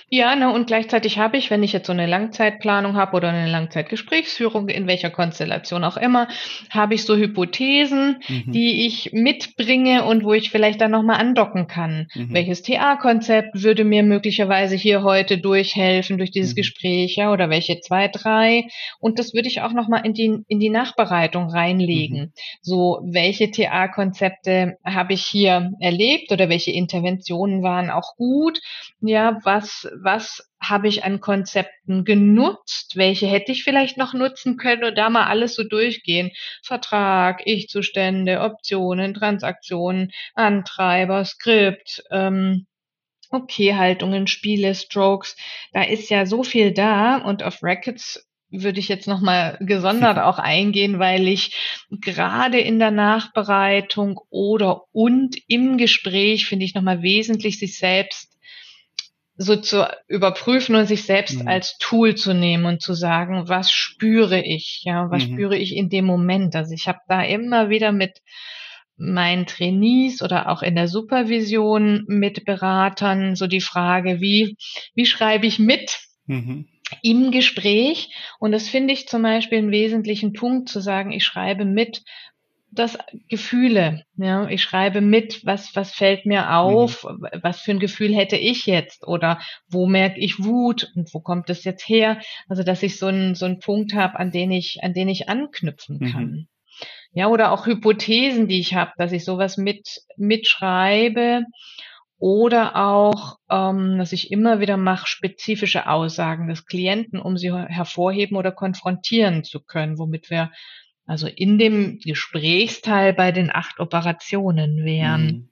Ja, 0.10 0.36
ne, 0.36 0.52
und 0.52 0.68
gleichzeitig 0.68 1.18
habe 1.18 1.38
ich, 1.38 1.50
wenn 1.50 1.64
ich 1.64 1.72
jetzt 1.72 1.88
so 1.88 1.94
eine 1.94 2.06
Langzeitplanung 2.06 2.96
habe 2.96 3.16
oder 3.16 3.30
eine 3.30 3.50
Langzeitgesprächsführung, 3.50 4.68
in 4.70 4.88
welcher 4.88 5.10
Konstellation 5.10 5.84
auch 5.84 5.98
immer, 5.98 6.28
habe 6.70 6.96
ich 6.96 7.06
so 7.06 7.16
Hypothesen, 7.16 8.18
mhm. 8.28 8.52
die 8.52 8.86
ich 8.86 9.14
mitbringe 9.14 10.04
und 10.04 10.24
wo 10.24 10.34
ich 10.34 10.52
vielleicht 10.52 10.82
dann 10.82 10.92
nochmal 10.92 11.20
andocken 11.20 11.68
kann. 11.68 12.08
Mhm. 12.14 12.34
Welches 12.34 12.62
TA-Konzept 12.62 13.64
würde 13.64 13.84
mir 13.86 14.04
möglicherweise 14.04 14.76
hier 14.76 15.04
heute 15.04 15.38
durchhelfen 15.38 16.18
durch 16.18 16.32
dieses 16.32 16.52
mhm. 16.52 16.58
Gespräch, 16.58 17.16
ja, 17.16 17.32
oder 17.32 17.50
welche 17.50 17.80
zwei, 17.80 18.08
drei? 18.08 18.68
Und 19.00 19.18
das 19.18 19.34
würde 19.34 19.48
ich 19.48 19.62
auch 19.62 19.74
nochmal 19.74 20.06
in 20.06 20.14
die, 20.14 20.40
in 20.48 20.60
die 20.60 20.70
Nachbereitung 20.70 21.50
reinlegen. 21.50 22.20
Mhm. 22.20 22.32
So, 22.62 23.00
welche 23.04 23.50
TA-Konzepte 23.50 24.78
habe 24.84 25.14
ich 25.14 25.24
hier 25.24 25.72
erlebt 25.80 26.32
oder 26.32 26.50
welche 26.50 26.72
Interventionen 26.72 27.64
waren 27.64 27.90
auch 27.90 28.16
gut? 28.18 28.60
Ja, 29.02 29.40
was 29.44 29.71
was, 29.72 29.88
was 30.02 30.50
habe 30.62 30.88
ich 30.88 31.04
an 31.04 31.20
Konzepten 31.20 32.04
genutzt? 32.06 32.94
Welche 32.96 33.28
hätte 33.28 33.52
ich 33.52 33.64
vielleicht 33.64 33.98
noch 33.98 34.14
nutzen 34.14 34.58
können 34.58 34.84
und 34.84 34.98
da 34.98 35.10
mal 35.10 35.28
alles 35.28 35.56
so 35.56 35.64
durchgehen? 35.64 36.32
Vertrag, 36.64 37.42
Ich-Zustände, 37.46 38.42
Optionen, 38.42 39.14
Transaktionen, 39.14 40.12
Antreiber, 40.36 41.26
Skript, 41.26 42.04
ähm, 42.12 42.68
Okay-Haltungen, 43.30 44.28
Spiele, 44.28 44.76
Strokes. 44.76 45.38
Da 45.72 45.84
ist 45.84 46.10
ja 46.10 46.26
so 46.26 46.44
viel 46.44 46.74
da 46.74 47.18
und 47.18 47.44
auf 47.44 47.64
Rackets 47.64 48.28
würde 48.54 48.82
ich 48.82 48.90
jetzt 48.90 49.08
nochmal 49.08 49.58
gesondert 49.62 50.18
auch 50.20 50.38
eingehen, 50.38 51.00
weil 51.00 51.28
ich 51.30 51.86
gerade 51.90 52.60
in 52.60 52.80
der 52.80 52.92
Nachbereitung 52.92 54.20
oder 54.30 54.84
und 54.92 55.38
im 55.48 55.78
Gespräch 55.78 56.48
finde 56.48 56.66
ich 56.66 56.76
nochmal 56.76 57.02
wesentlich 57.02 57.58
sich 57.60 57.78
selbst 57.78 58.31
so 59.42 59.56
zu 59.56 59.88
überprüfen 60.08 60.76
und 60.76 60.86
sich 60.86 61.04
selbst 61.04 61.42
mhm. 61.42 61.48
als 61.48 61.78
Tool 61.80 62.16
zu 62.16 62.34
nehmen 62.34 62.66
und 62.66 62.82
zu 62.82 62.94
sagen, 62.94 63.48
was 63.48 63.72
spüre 63.72 64.40
ich, 64.40 64.82
ja, 64.84 65.10
was 65.10 65.26
mhm. 65.26 65.34
spüre 65.34 65.58
ich 65.58 65.76
in 65.76 65.90
dem 65.90 66.06
Moment. 66.06 66.56
Also 66.56 66.74
ich 66.74 66.88
habe 66.88 67.00
da 67.08 67.24
immer 67.24 67.70
wieder 67.70 67.92
mit 67.92 68.20
meinen 68.98 69.48
Trainees 69.48 70.22
oder 70.22 70.50
auch 70.50 70.62
in 70.62 70.76
der 70.76 70.88
Supervision 70.88 72.04
mit 72.08 72.46
Beratern 72.46 73.36
so 73.36 73.48
die 73.48 73.62
Frage, 73.62 74.22
wie, 74.22 74.58
wie 74.94 75.06
schreibe 75.06 75.48
ich 75.48 75.58
mit? 75.58 76.00
Mhm. 76.28 76.68
Im 77.02 77.32
Gespräch. 77.32 78.10
Und 78.40 78.52
das 78.52 78.68
finde 78.68 78.94
ich 78.94 79.08
zum 79.08 79.24
Beispiel 79.24 79.58
einen 79.58 79.72
wesentlichen 79.72 80.34
Punkt 80.34 80.70
zu 80.70 80.82
sagen, 80.82 81.12
ich 81.12 81.24
schreibe 81.24 81.66
mit, 81.66 82.04
das 82.72 82.98
Gefühle. 83.28 84.04
Ja, 84.16 84.48
ich 84.48 84.64
schreibe 84.64 85.02
mit, 85.02 85.46
was, 85.46 85.76
was 85.76 85.92
fällt 85.92 86.26
mir 86.26 86.56
auf, 86.56 87.04
mhm. 87.04 87.28
was 87.42 87.62
für 87.62 87.72
ein 87.72 87.80
Gefühl 87.80 88.16
hätte 88.16 88.38
ich 88.38 88.66
jetzt 88.66 89.06
oder 89.06 89.40
wo 89.70 89.88
merke 89.88 90.20
ich 90.20 90.44
Wut 90.44 90.92
und 90.96 91.14
wo 91.14 91.20
kommt 91.20 91.50
es 91.50 91.64
jetzt 91.64 91.88
her? 91.88 92.20
Also, 92.48 92.64
dass 92.64 92.82
ich 92.82 92.98
so 92.98 93.08
einen, 93.08 93.36
so 93.36 93.46
einen 93.46 93.60
Punkt 93.60 93.94
habe, 93.94 94.18
an 94.18 94.32
den 94.32 94.52
ich, 94.52 94.80
an 94.82 94.94
den 94.94 95.10
ich 95.10 95.28
anknüpfen 95.28 95.98
mhm. 96.00 96.12
kann. 96.12 96.26
Mhm. 96.26 96.48
Ja, 97.14 97.28
oder 97.28 97.52
auch 97.52 97.66
Hypothesen, 97.66 98.48
die 98.48 98.60
ich 98.60 98.74
habe, 98.74 98.94
dass 98.98 99.12
ich 99.12 99.26
sowas 99.26 99.58
mit, 99.58 100.02
mitschreibe 100.16 101.44
oder 102.18 102.78
auch, 102.78 103.38
ähm, 103.50 103.98
dass 103.98 104.14
ich 104.14 104.32
immer 104.32 104.62
wieder 104.62 104.78
mache, 104.78 105.08
spezifische 105.08 105.88
Aussagen 105.88 106.48
des 106.48 106.66
Klienten, 106.66 107.20
um 107.20 107.36
sie 107.36 107.52
hervorheben 107.52 108.38
oder 108.38 108.54
konfrontieren 108.54 109.44
zu 109.44 109.60
können, 109.60 109.98
womit 109.98 110.30
wir 110.30 110.52
also 111.06 111.28
in 111.28 111.58
dem 111.58 112.00
Gesprächsteil 112.00 113.14
bei 113.14 113.32
den 113.32 113.50
acht 113.52 113.80
Operationen 113.80 114.84
wären. 114.86 115.26
Mhm. 115.26 115.48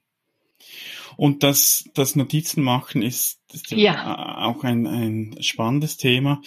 Und 1.16 1.42
das, 1.42 1.84
das 1.94 2.16
Notizen 2.16 2.62
machen 2.62 3.02
ist, 3.02 3.40
ist 3.52 3.70
ja. 3.72 4.38
auch 4.38 4.64
ein, 4.64 4.86
ein 4.86 5.36
spannendes 5.42 5.96
Thema, 5.96 6.40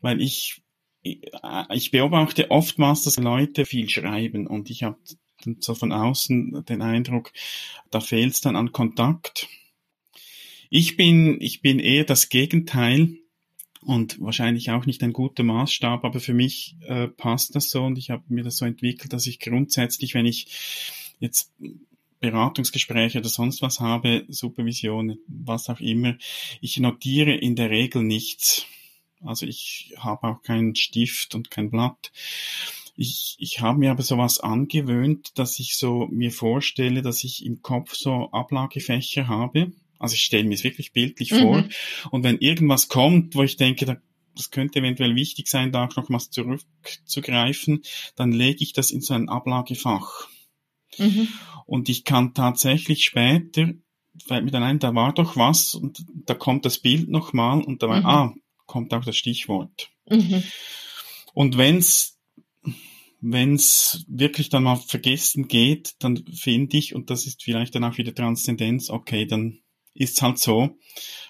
weil 0.00 0.20
ich, 0.20 0.62
ich 1.02 1.90
beobachte 1.90 2.50
oftmals, 2.50 3.02
dass 3.02 3.16
Leute 3.16 3.64
viel 3.64 3.88
schreiben 3.88 4.46
und 4.46 4.70
ich 4.70 4.82
habe 4.82 4.98
so 5.58 5.74
von 5.74 5.92
außen 5.92 6.64
den 6.66 6.82
Eindruck, 6.82 7.32
da 7.90 8.00
fehlt 8.00 8.34
es 8.34 8.40
dann 8.40 8.56
an 8.56 8.72
Kontakt. 8.72 9.48
Ich 10.68 10.96
bin, 10.96 11.40
ich 11.40 11.62
bin 11.62 11.78
eher 11.80 12.04
das 12.04 12.28
Gegenteil 12.28 13.19
und 13.82 14.20
wahrscheinlich 14.20 14.70
auch 14.70 14.86
nicht 14.86 15.02
ein 15.02 15.12
guter 15.12 15.42
Maßstab, 15.42 16.04
aber 16.04 16.20
für 16.20 16.34
mich 16.34 16.76
äh, 16.86 17.08
passt 17.08 17.54
das 17.56 17.70
so 17.70 17.84
und 17.84 17.98
ich 17.98 18.10
habe 18.10 18.22
mir 18.28 18.44
das 18.44 18.56
so 18.56 18.64
entwickelt, 18.64 19.12
dass 19.12 19.26
ich 19.26 19.40
grundsätzlich, 19.40 20.14
wenn 20.14 20.26
ich 20.26 20.46
jetzt 21.18 21.52
Beratungsgespräche 22.20 23.18
oder 23.18 23.28
sonst 23.28 23.62
was 23.62 23.80
habe, 23.80 24.24
Supervision, 24.28 25.18
was 25.26 25.70
auch 25.70 25.80
immer, 25.80 26.16
ich 26.60 26.78
notiere 26.78 27.34
in 27.34 27.56
der 27.56 27.70
Regel 27.70 28.02
nichts. 28.02 28.66
Also 29.22 29.46
ich 29.46 29.94
habe 29.98 30.28
auch 30.28 30.42
keinen 30.42 30.74
Stift 30.74 31.34
und 31.34 31.50
kein 31.50 31.70
Blatt. 31.70 32.12
Ich, 32.96 33.36
ich 33.38 33.60
habe 33.60 33.78
mir 33.78 33.90
aber 33.90 34.02
sowas 34.02 34.40
angewöhnt, 34.40 35.38
dass 35.38 35.58
ich 35.58 35.76
so 35.76 36.06
mir 36.10 36.30
vorstelle, 36.30 37.00
dass 37.00 37.24
ich 37.24 37.44
im 37.44 37.62
Kopf 37.62 37.94
so 37.94 38.30
Ablagefächer 38.32 39.28
habe 39.28 39.72
also 40.00 40.14
ich 40.14 40.22
stelle 40.22 40.44
mir 40.44 40.54
es 40.54 40.64
wirklich 40.64 40.92
bildlich 40.92 41.30
mhm. 41.30 41.38
vor. 41.40 41.64
Und 42.10 42.24
wenn 42.24 42.38
irgendwas 42.38 42.88
kommt, 42.88 43.36
wo 43.36 43.42
ich 43.42 43.56
denke, 43.56 44.00
das 44.34 44.50
könnte 44.50 44.80
eventuell 44.80 45.14
wichtig 45.14 45.48
sein, 45.48 45.70
da 45.70 45.88
noch 45.94 46.08
was 46.08 46.30
zurückzugreifen, 46.30 47.82
dann 48.16 48.32
lege 48.32 48.64
ich 48.64 48.72
das 48.72 48.90
in 48.90 49.02
so 49.02 49.14
ein 49.14 49.28
Ablagefach. 49.28 50.26
Mhm. 50.98 51.28
Und 51.66 51.88
ich 51.88 52.04
kann 52.04 52.34
tatsächlich 52.34 53.04
später, 53.04 53.72
fällt 54.26 54.44
mir 54.44 54.50
dann 54.50 54.62
ein, 54.62 54.78
da 54.78 54.94
war 54.94 55.12
doch 55.12 55.36
was 55.36 55.74
und 55.74 56.04
da 56.26 56.34
kommt 56.34 56.64
das 56.64 56.78
Bild 56.78 57.08
nochmal 57.08 57.62
und 57.62 57.82
da 57.82 57.88
war, 57.88 58.00
mhm. 58.00 58.06
ah, 58.06 58.34
kommt 58.66 58.94
auch 58.94 59.04
das 59.04 59.16
Stichwort. 59.16 59.90
Mhm. 60.08 60.42
Und 61.34 61.58
wenn's 61.58 62.16
wenn's 63.20 64.04
wirklich 64.08 64.48
dann 64.48 64.62
mal 64.62 64.76
vergessen 64.76 65.46
geht, 65.46 65.94
dann 65.98 66.24
finde 66.32 66.78
ich, 66.78 66.94
und 66.94 67.10
das 67.10 67.26
ist 67.26 67.42
vielleicht 67.42 67.74
dann 67.74 67.84
auch 67.84 67.98
wieder 67.98 68.14
Transzendenz, 68.14 68.88
okay, 68.88 69.26
dann 69.26 69.60
ist 70.00 70.22
halt 70.22 70.38
so. 70.38 70.78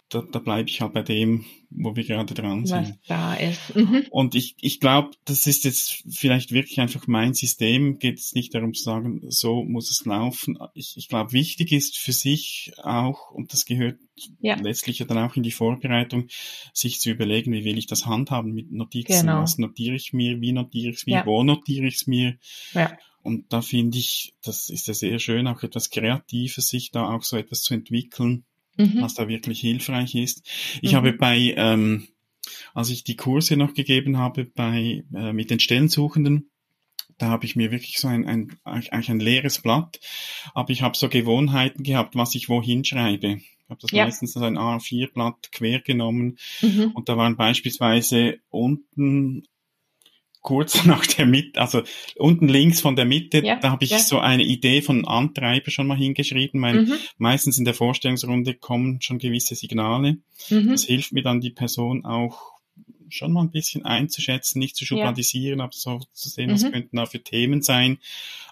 Da, 0.08 0.22
da 0.22 0.40
bleibe 0.40 0.68
ich 0.68 0.80
halt 0.80 0.92
bei 0.92 1.02
dem, 1.02 1.44
wo 1.70 1.94
wir 1.94 2.02
gerade 2.04 2.34
dran 2.34 2.66
sind. 2.66 2.88
Was 2.88 2.98
da 3.06 3.34
ist. 3.34 3.76
Mhm. 3.76 4.06
Und 4.10 4.34
ich, 4.34 4.56
ich 4.60 4.80
glaube, 4.80 5.10
das 5.24 5.46
ist 5.46 5.64
jetzt 5.64 6.02
vielleicht 6.10 6.50
wirklich 6.50 6.80
einfach 6.80 7.06
mein 7.06 7.32
System. 7.32 7.98
Geht 7.98 8.18
es 8.18 8.32
nicht 8.34 8.52
darum 8.52 8.74
zu 8.74 8.82
sagen, 8.82 9.22
so 9.28 9.62
muss 9.62 9.88
es 9.88 10.04
laufen. 10.04 10.58
Ich, 10.74 10.96
ich 10.96 11.08
glaube, 11.08 11.32
wichtig 11.32 11.70
ist 11.70 11.96
für 11.96 12.12
sich 12.12 12.72
auch, 12.82 13.30
und 13.30 13.52
das 13.52 13.66
gehört 13.66 14.00
ja. 14.40 14.56
letztlich 14.56 14.98
ja 14.98 15.06
dann 15.06 15.18
auch 15.18 15.36
in 15.36 15.44
die 15.44 15.52
Vorbereitung, 15.52 16.26
sich 16.72 16.98
zu 16.98 17.10
überlegen, 17.10 17.52
wie 17.52 17.64
will 17.64 17.78
ich 17.78 17.86
das 17.86 18.06
handhaben 18.06 18.52
mit 18.52 18.72
Notizen. 18.72 19.26
Genau. 19.26 19.42
Was 19.42 19.58
notiere 19.58 19.94
ich 19.94 20.12
mir, 20.12 20.40
wie 20.40 20.52
notiere 20.52 20.90
ich 20.90 20.98
es 20.98 21.06
mir, 21.06 21.18
ja. 21.18 21.26
wo 21.26 21.44
notiere 21.44 21.86
ich 21.86 21.96
es 21.96 22.06
mir. 22.08 22.36
Ja. 22.72 22.96
Und 23.22 23.52
da 23.52 23.62
finde 23.62 23.98
ich, 23.98 24.34
das 24.42 24.70
ist 24.70 24.88
ja 24.88 24.94
sehr 24.94 25.18
schön, 25.20 25.46
auch 25.46 25.62
etwas 25.62 25.90
Kreatives, 25.90 26.68
sich 26.68 26.90
da 26.90 27.14
auch 27.14 27.22
so 27.22 27.36
etwas 27.36 27.62
zu 27.62 27.74
entwickeln 27.74 28.44
mhm. 28.80 29.02
was 29.02 29.14
da 29.14 29.28
wirklich 29.28 29.60
hilfreich 29.60 30.14
ist. 30.14 30.48
Ich 30.82 30.92
mhm. 30.92 30.96
habe 30.96 31.12
bei, 31.12 31.54
ähm, 31.56 32.08
als 32.74 32.90
ich 32.90 33.04
die 33.04 33.16
Kurse 33.16 33.56
noch 33.56 33.74
gegeben 33.74 34.18
habe 34.18 34.44
bei 34.44 35.04
äh, 35.14 35.32
mit 35.32 35.50
den 35.50 35.60
Stellensuchenden, 35.60 36.50
da 37.18 37.28
habe 37.28 37.44
ich 37.44 37.54
mir 37.54 37.70
wirklich 37.70 37.98
so 37.98 38.08
ein, 38.08 38.26
ein 38.26 38.56
eigentlich 38.64 39.10
ein 39.10 39.20
leeres 39.20 39.60
Blatt, 39.60 40.00
aber 40.54 40.70
ich 40.70 40.82
habe 40.82 40.96
so 40.96 41.08
Gewohnheiten 41.08 41.82
gehabt, 41.82 42.16
was 42.16 42.34
ich 42.34 42.48
wohin 42.48 42.84
schreibe. 42.84 43.36
Ich 43.36 43.70
habe 43.70 43.80
das 43.80 43.90
ja. 43.92 44.04
meistens 44.04 44.32
so 44.32 44.40
ein 44.40 44.58
A4-Blatt 44.58 45.52
quer 45.52 45.80
genommen 45.80 46.38
mhm. 46.62 46.92
und 46.94 47.08
da 47.08 47.16
waren 47.16 47.36
beispielsweise 47.36 48.38
unten 48.48 49.44
kurz 50.40 50.84
nach 50.84 51.06
der 51.06 51.26
Mitte, 51.26 51.60
also 51.60 51.82
unten 52.16 52.48
links 52.48 52.80
von 52.80 52.96
der 52.96 53.04
Mitte, 53.04 53.44
ja, 53.44 53.56
da 53.56 53.70
habe 53.70 53.84
ich 53.84 53.90
ja. 53.90 53.98
so 53.98 54.18
eine 54.18 54.44
Idee 54.44 54.82
von 54.82 55.06
Antreiber 55.06 55.70
schon 55.70 55.86
mal 55.86 55.96
hingeschrieben, 55.96 56.60
weil 56.62 56.82
mhm. 56.82 56.94
meistens 57.18 57.58
in 57.58 57.64
der 57.64 57.74
Vorstellungsrunde 57.74 58.54
kommen 58.54 59.00
schon 59.00 59.18
gewisse 59.18 59.54
Signale. 59.54 60.18
Mhm. 60.48 60.68
Das 60.68 60.84
hilft 60.84 61.12
mir 61.12 61.22
dann 61.22 61.40
die 61.40 61.50
Person 61.50 62.04
auch 62.04 62.60
schon 63.12 63.32
mal 63.32 63.42
ein 63.42 63.50
bisschen 63.50 63.84
einzuschätzen, 63.84 64.60
nicht 64.60 64.76
zu 64.76 64.86
schubladisieren, 64.86 65.58
ja. 65.58 65.64
aber 65.64 65.72
so 65.74 66.00
zu 66.12 66.28
sehen, 66.28 66.50
was 66.50 66.62
mhm. 66.62 66.72
könnten 66.72 66.96
da 66.96 67.06
für 67.06 67.22
Themen 67.22 67.62
sein, 67.62 67.98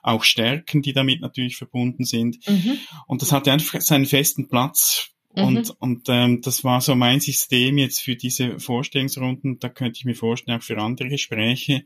auch 0.03 0.25
Stärken, 0.25 0.83
die 0.83 0.93
damit 0.93 1.21
natürlich 1.21 1.57
verbunden 1.57 2.05
sind. 2.05 2.47
Mhm. 2.49 2.79
Und 3.07 3.23
das 3.23 3.33
hatte 3.33 3.53
einfach 3.53 3.81
seinen 3.81 4.07
festen 4.07 4.49
Platz 4.49 5.11
mhm. 5.39 5.71
und 5.79 6.03
ähm, 6.09 6.41
das 6.43 6.65
war 6.65 6.81
so 6.81 6.95
mein 6.95 7.21
System 7.21 7.79
jetzt 7.79 8.01
für 8.01 8.17
diese 8.17 8.59
Vorstellungsrunden. 8.59 9.59
Da 9.59 9.69
könnte 9.69 9.99
ich 9.99 10.05
mir 10.05 10.15
vorstellen, 10.15 10.59
auch 10.59 10.63
für 10.63 10.79
andere 10.79 11.09
Gespräche 11.09 11.85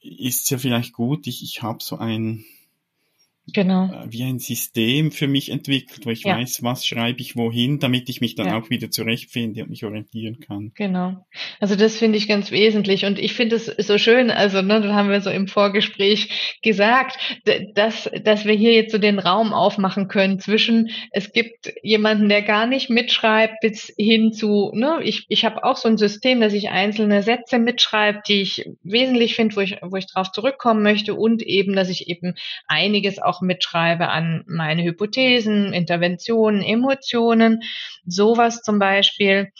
ist 0.00 0.44
es 0.44 0.50
ja 0.50 0.58
vielleicht 0.58 0.92
gut. 0.92 1.26
Ich, 1.26 1.42
ich 1.42 1.62
habe 1.62 1.82
so 1.82 1.96
ein, 1.96 2.44
genau. 3.46 3.86
äh, 3.92 4.06
wie 4.10 4.22
ein 4.24 4.38
System 4.38 5.10
für 5.10 5.26
mich 5.28 5.50
entwickelt, 5.50 6.04
wo 6.06 6.10
ich 6.10 6.24
Ja. 6.24 6.36
weiß, 6.36 6.62
was 6.62 6.86
schreibe 6.86 7.20
ich 7.20 7.36
wohin, 7.36 7.78
damit 7.78 8.08
ich 8.08 8.20
mich 8.20 8.34
dann 8.34 8.46
Ja. 8.46 8.58
auch 8.58 8.70
wieder 8.70 8.90
zurechtfinde 8.90 9.62
und 9.62 9.70
mich 9.70 9.84
orientieren 9.84 10.38
kann. 10.40 10.72
Genau. 10.74 11.26
Also 11.60 11.76
das 11.76 11.96
finde 11.98 12.18
ich 12.18 12.28
ganz 12.28 12.50
wesentlich 12.50 13.04
und 13.04 13.18
ich 13.18 13.32
finde 13.32 13.56
es 13.56 13.66
so 13.66 13.98
schön, 13.98 14.30
also 14.30 14.62
ne, 14.62 14.80
da 14.80 14.94
haben 14.94 15.10
wir 15.10 15.20
so 15.20 15.30
im 15.30 15.48
Vorgespräch 15.48 16.58
gesagt, 16.62 17.18
dass, 17.74 18.10
dass 18.24 18.44
wir 18.44 18.54
hier 18.54 18.72
jetzt 18.74 18.92
so 18.92 18.98
den 18.98 19.18
Raum 19.18 19.52
aufmachen 19.52 20.08
können 20.08 20.38
zwischen, 20.38 20.90
es 21.10 21.32
gibt 21.32 21.72
jemanden, 21.82 22.28
der 22.28 22.42
gar 22.42 22.66
nicht 22.66 22.90
mitschreibt, 22.90 23.60
bis 23.60 23.92
hin 23.96 24.32
zu, 24.32 24.70
ne, 24.74 25.00
ich, 25.02 25.26
ich 25.28 25.44
habe 25.44 25.64
auch 25.64 25.76
so 25.76 25.88
ein 25.88 25.96
System, 25.98 26.40
dass 26.40 26.52
ich 26.52 26.68
einzelne 26.70 27.22
Sätze 27.22 27.58
mitschreibe, 27.58 28.20
die 28.28 28.42
ich 28.42 28.64
wesentlich 28.82 29.34
finde, 29.34 29.56
wo 29.56 29.60
ich, 29.60 29.76
wo 29.82 29.96
ich 29.96 30.06
drauf 30.06 30.30
zurückkommen 30.32 30.82
möchte 30.82 31.14
und 31.14 31.42
eben, 31.42 31.74
dass 31.74 31.88
ich 31.88 32.08
eben 32.08 32.34
einiges 32.66 33.18
auch 33.18 33.31
mitschreibe 33.40 34.08
an 34.08 34.44
meine 34.46 34.82
Hypothesen, 34.82 35.72
Interventionen, 35.72 36.62
Emotionen, 36.62 37.62
sowas 38.04 38.62
zum 38.62 38.78
Beispiel. 38.78 39.52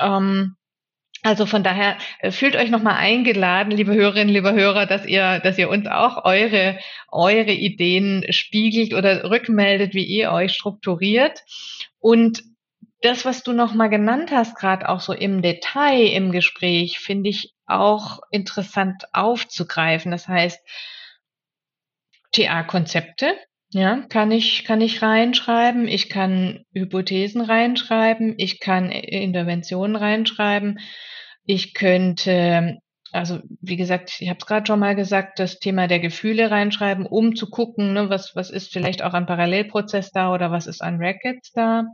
Ähm, 0.00 0.56
also 1.22 1.44
von 1.44 1.62
daher 1.62 1.98
äh, 2.20 2.30
fühlt 2.30 2.56
euch 2.56 2.70
nochmal 2.70 2.96
eingeladen, 2.96 3.72
liebe 3.72 3.94
Hörerinnen, 3.94 4.32
liebe 4.32 4.52
Hörer, 4.52 4.86
dass 4.86 5.04
ihr, 5.04 5.38
dass 5.40 5.58
ihr 5.58 5.68
uns 5.68 5.86
auch 5.86 6.24
eure, 6.24 6.78
eure 7.10 7.52
Ideen 7.52 8.24
spiegelt 8.30 8.94
oder 8.94 9.30
rückmeldet, 9.30 9.92
wie 9.92 10.04
ihr 10.04 10.32
euch 10.32 10.54
strukturiert. 10.54 11.42
Und 11.98 12.42
das, 13.02 13.24
was 13.24 13.42
du 13.42 13.52
nochmal 13.52 13.90
genannt 13.90 14.30
hast, 14.30 14.56
gerade 14.56 14.88
auch 14.88 15.00
so 15.00 15.12
im 15.12 15.42
Detail 15.42 16.06
im 16.06 16.32
Gespräch, 16.32 16.98
finde 16.98 17.30
ich 17.30 17.54
auch 17.66 18.20
interessant 18.30 19.04
aufzugreifen. 19.12 20.10
Das 20.10 20.26
heißt, 20.26 20.60
TA-Konzepte, 22.32 23.36
ja, 23.72 24.04
kann 24.08 24.32
ich, 24.32 24.64
kann 24.64 24.80
ich 24.80 25.00
reinschreiben. 25.00 25.86
Ich 25.86 26.08
kann 26.08 26.64
Hypothesen 26.74 27.40
reinschreiben. 27.40 28.34
Ich 28.36 28.58
kann 28.58 28.90
Interventionen 28.90 29.94
reinschreiben. 29.94 30.80
Ich 31.44 31.72
könnte, 31.74 32.78
also 33.12 33.38
wie 33.60 33.76
gesagt, 33.76 34.16
ich 34.18 34.28
habe 34.28 34.38
es 34.40 34.46
gerade 34.46 34.66
schon 34.66 34.80
mal 34.80 34.96
gesagt, 34.96 35.38
das 35.38 35.60
Thema 35.60 35.86
der 35.86 36.00
Gefühle 36.00 36.50
reinschreiben, 36.50 37.06
um 37.06 37.36
zu 37.36 37.48
gucken, 37.48 37.92
ne, 37.92 38.10
was, 38.10 38.34
was 38.34 38.50
ist 38.50 38.72
vielleicht 38.72 39.02
auch 39.02 39.14
an 39.14 39.26
Parallelprozess 39.26 40.10
da 40.10 40.34
oder 40.34 40.50
was 40.50 40.66
ist 40.66 40.82
an 40.82 40.96
Rackets 41.00 41.52
da. 41.52 41.84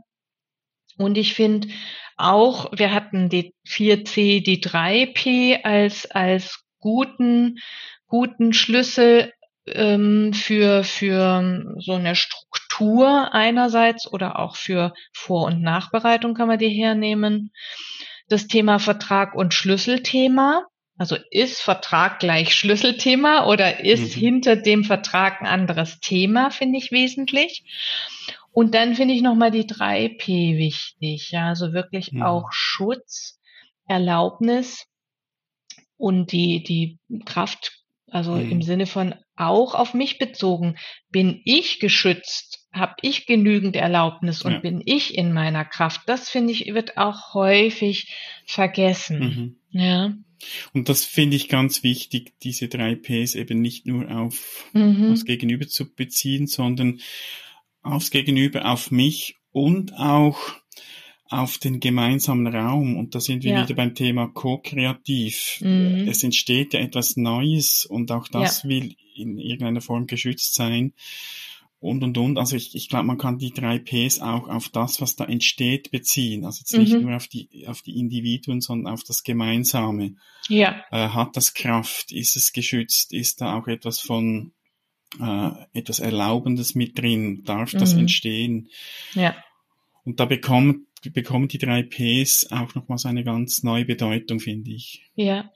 Und 0.97 1.15
ich 1.15 1.35
finde 1.35 1.67
auch, 2.15 2.71
wir 2.75 2.91
hatten 2.91 3.29
die 3.29 3.53
4C, 3.67 4.43
die 4.43 4.63
3P 4.63 5.63
als, 5.63 6.09
als 6.09 6.63
guten, 6.79 7.59
guten 8.07 8.51
Schlüssel 8.53 9.31
ähm, 9.67 10.33
für, 10.33 10.83
für 10.83 11.75
so 11.79 11.93
eine 11.93 12.15
Struktur 12.15 13.33
einerseits 13.33 14.11
oder 14.11 14.39
auch 14.39 14.55
für 14.55 14.93
Vor- 15.13 15.45
und 15.45 15.61
Nachbereitung 15.61 16.33
kann 16.33 16.47
man 16.47 16.59
die 16.59 16.69
hernehmen. 16.69 17.51
Das 18.29 18.47
Thema 18.47 18.79
Vertrag 18.79 19.35
und 19.35 19.53
Schlüsselthema. 19.53 20.65
Also 20.99 21.15
ist 21.29 21.61
Vertrag 21.61 22.19
gleich 22.19 22.55
Schlüsselthema 22.55 23.45
oder 23.45 23.83
ist 23.85 24.15
Mhm. 24.15 24.19
hinter 24.19 24.55
dem 24.55 24.83
Vertrag 24.83 25.41
ein 25.41 25.47
anderes 25.47 25.99
Thema, 25.99 26.49
finde 26.49 26.79
ich 26.79 26.91
wesentlich. 26.91 27.63
Und 28.51 28.73
dann 28.73 28.95
finde 28.95 29.13
ich 29.13 29.21
nochmal 29.21 29.51
die 29.51 29.67
3P 29.67 30.57
wichtig. 30.57 31.29
Ja, 31.29 31.49
also 31.49 31.73
wirklich 31.73 32.13
Mhm. 32.13 32.23
auch 32.23 32.51
Schutz, 32.51 33.39
Erlaubnis 33.87 34.87
und 35.97 36.31
die, 36.31 36.63
die 36.63 36.97
Kraft, 37.25 37.76
also 38.09 38.33
Mhm. 38.33 38.51
im 38.51 38.61
Sinne 38.61 38.85
von 38.85 39.15
auch 39.35 39.75
auf 39.75 39.93
mich 39.93 40.17
bezogen. 40.17 40.77
Bin 41.11 41.41
ich 41.45 41.79
geschützt? 41.79 42.65
Habe 42.73 42.95
ich 43.01 43.25
genügend 43.25 43.75
Erlaubnis 43.75 44.41
und 44.41 44.53
Ja. 44.53 44.59
bin 44.59 44.81
ich 44.85 45.17
in 45.17 45.33
meiner 45.33 45.65
Kraft? 45.65 46.01
Das 46.07 46.29
finde 46.29 46.51
ich, 46.53 46.65
wird 46.73 46.97
auch 46.97 47.33
häufig 47.33 48.13
vergessen. 48.45 49.19
Mhm. 49.19 49.79
Ja. 49.79 50.13
Und 50.73 50.87
das 50.89 51.03
finde 51.03 51.35
ich 51.35 51.49
ganz 51.49 51.81
wichtig, 51.83 52.33
diese 52.43 52.67
drei 52.67 52.95
Ps 52.95 53.33
eben 53.35 53.59
nicht 53.61 53.87
nur 53.87 54.09
auf 54.11 54.69
Mhm. 54.73 55.09
das 55.09 55.25
Gegenüber 55.25 55.67
zu 55.67 55.91
beziehen, 55.91 56.45
sondern 56.47 56.99
aufs 57.81 58.11
Gegenüber, 58.11 58.65
auf 58.71 58.91
mich 58.91 59.35
und 59.51 59.93
auch 59.97 60.37
auf 61.29 61.57
den 61.57 61.79
gemeinsamen 61.79 62.47
Raum. 62.47 62.97
Und 62.97 63.15
da 63.15 63.19
sind 63.19 63.43
wir 63.43 63.51
Ja. 63.53 63.63
wieder 63.63 63.75
beim 63.75 63.95
Thema 63.95 64.27
co-kreativ. 64.27 65.59
Mhm. 65.61 66.07
Es 66.07 66.23
entsteht 66.23 66.73
ja 66.73 66.79
etwas 66.79 67.17
Neues 67.17 67.85
und 67.85 68.11
auch 68.11 68.27
das 68.27 68.65
will 68.65 68.95
in 69.15 69.37
irgendeiner 69.37 69.81
Form 69.81 70.07
geschützt 70.07 70.55
sein. 70.55 70.93
Und, 71.79 72.03
und, 72.03 72.17
und. 72.17 72.37
Also 72.39 72.55
ich, 72.55 72.73
ich 72.75 72.89
glaube, 72.89 73.05
man 73.05 73.19
kann 73.19 73.37
die 73.37 73.51
drei 73.51 73.77
Ps 73.77 74.19
auch 74.19 74.47
auf 74.47 74.69
das, 74.69 74.99
was 74.99 75.15
da 75.15 75.25
entsteht, 75.25 75.91
beziehen. 75.91 76.43
Also 76.43 76.59
jetzt 76.61 76.75
nicht 76.75 76.93
Mhm. 76.93 77.01
nur 77.03 77.15
auf 77.15 77.27
die, 77.27 77.65
auf 77.67 77.83
die 77.83 77.99
Individuen, 77.99 78.61
sondern 78.61 78.91
auf 78.91 79.03
das 79.03 79.23
Gemeinsame. 79.23 80.15
Ja. 80.49 80.83
Äh, 80.91 81.09
hat 81.09 81.37
das 81.37 81.53
Kraft? 81.53 82.11
Ist 82.11 82.35
es 82.35 82.51
geschützt? 82.51 83.13
Ist 83.13 83.41
da 83.41 83.55
auch 83.57 83.67
etwas 83.67 83.99
von 83.99 84.53
äh, 85.21 85.49
etwas 85.73 85.99
Erlaubendes 85.99 86.75
mit 86.75 86.97
drin? 86.97 87.43
Darf 87.45 87.71
das 87.71 87.93
Mhm. 87.93 87.99
entstehen? 88.01 88.69
Ja. 89.13 89.35
Und 90.03 90.19
da 90.19 90.25
bekommen, 90.25 90.86
bekommen 91.13 91.47
die 91.47 91.57
drei 91.57 91.83
Ps 91.83 92.47
auch 92.51 92.75
nochmals 92.75 93.05
eine 93.05 93.23
ganz 93.23 93.63
neue 93.63 93.85
Bedeutung, 93.85 94.39
finde 94.39 94.71
ich. 94.71 95.09
Ja. 95.15 95.51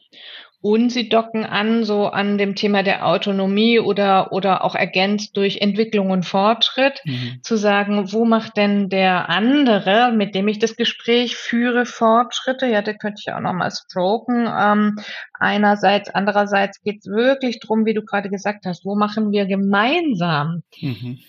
Und 0.63 0.91
sie 0.91 1.09
docken 1.09 1.43
an 1.43 1.83
so 1.85 2.05
an 2.05 2.37
dem 2.37 2.53
Thema 2.53 2.83
der 2.83 3.07
Autonomie 3.07 3.79
oder, 3.79 4.31
oder 4.31 4.63
auch 4.63 4.75
ergänzt 4.75 5.35
durch 5.35 5.57
Entwicklung 5.57 6.11
und 6.11 6.23
Fortschritt. 6.23 7.01
Mhm. 7.03 7.39
zu 7.41 7.57
sagen, 7.57 8.11
wo 8.13 8.25
macht 8.25 8.57
denn 8.57 8.87
der 8.89 9.27
andere, 9.29 10.11
mit 10.15 10.35
dem 10.35 10.47
ich 10.47 10.59
das 10.59 10.75
Gespräch 10.75 11.35
führe, 11.35 11.87
Fortschritte? 11.87 12.67
Ja, 12.67 12.83
da 12.83 12.93
könnte 12.93 13.23
ich 13.25 13.33
auch 13.33 13.39
nochmal 13.39 13.71
stroken. 13.71 14.47
Ähm, 14.47 14.97
einerseits, 15.33 16.09
andererseits 16.09 16.79
geht 16.83 16.99
es 16.99 17.07
wirklich 17.07 17.59
drum, 17.59 17.85
wie 17.85 17.95
du 17.95 18.03
gerade 18.03 18.29
gesagt 18.29 18.65
hast, 18.65 18.85
wo 18.85 18.95
machen 18.95 19.31
wir 19.31 19.47
gemeinsam 19.47 20.61
Mhm. 20.79 21.19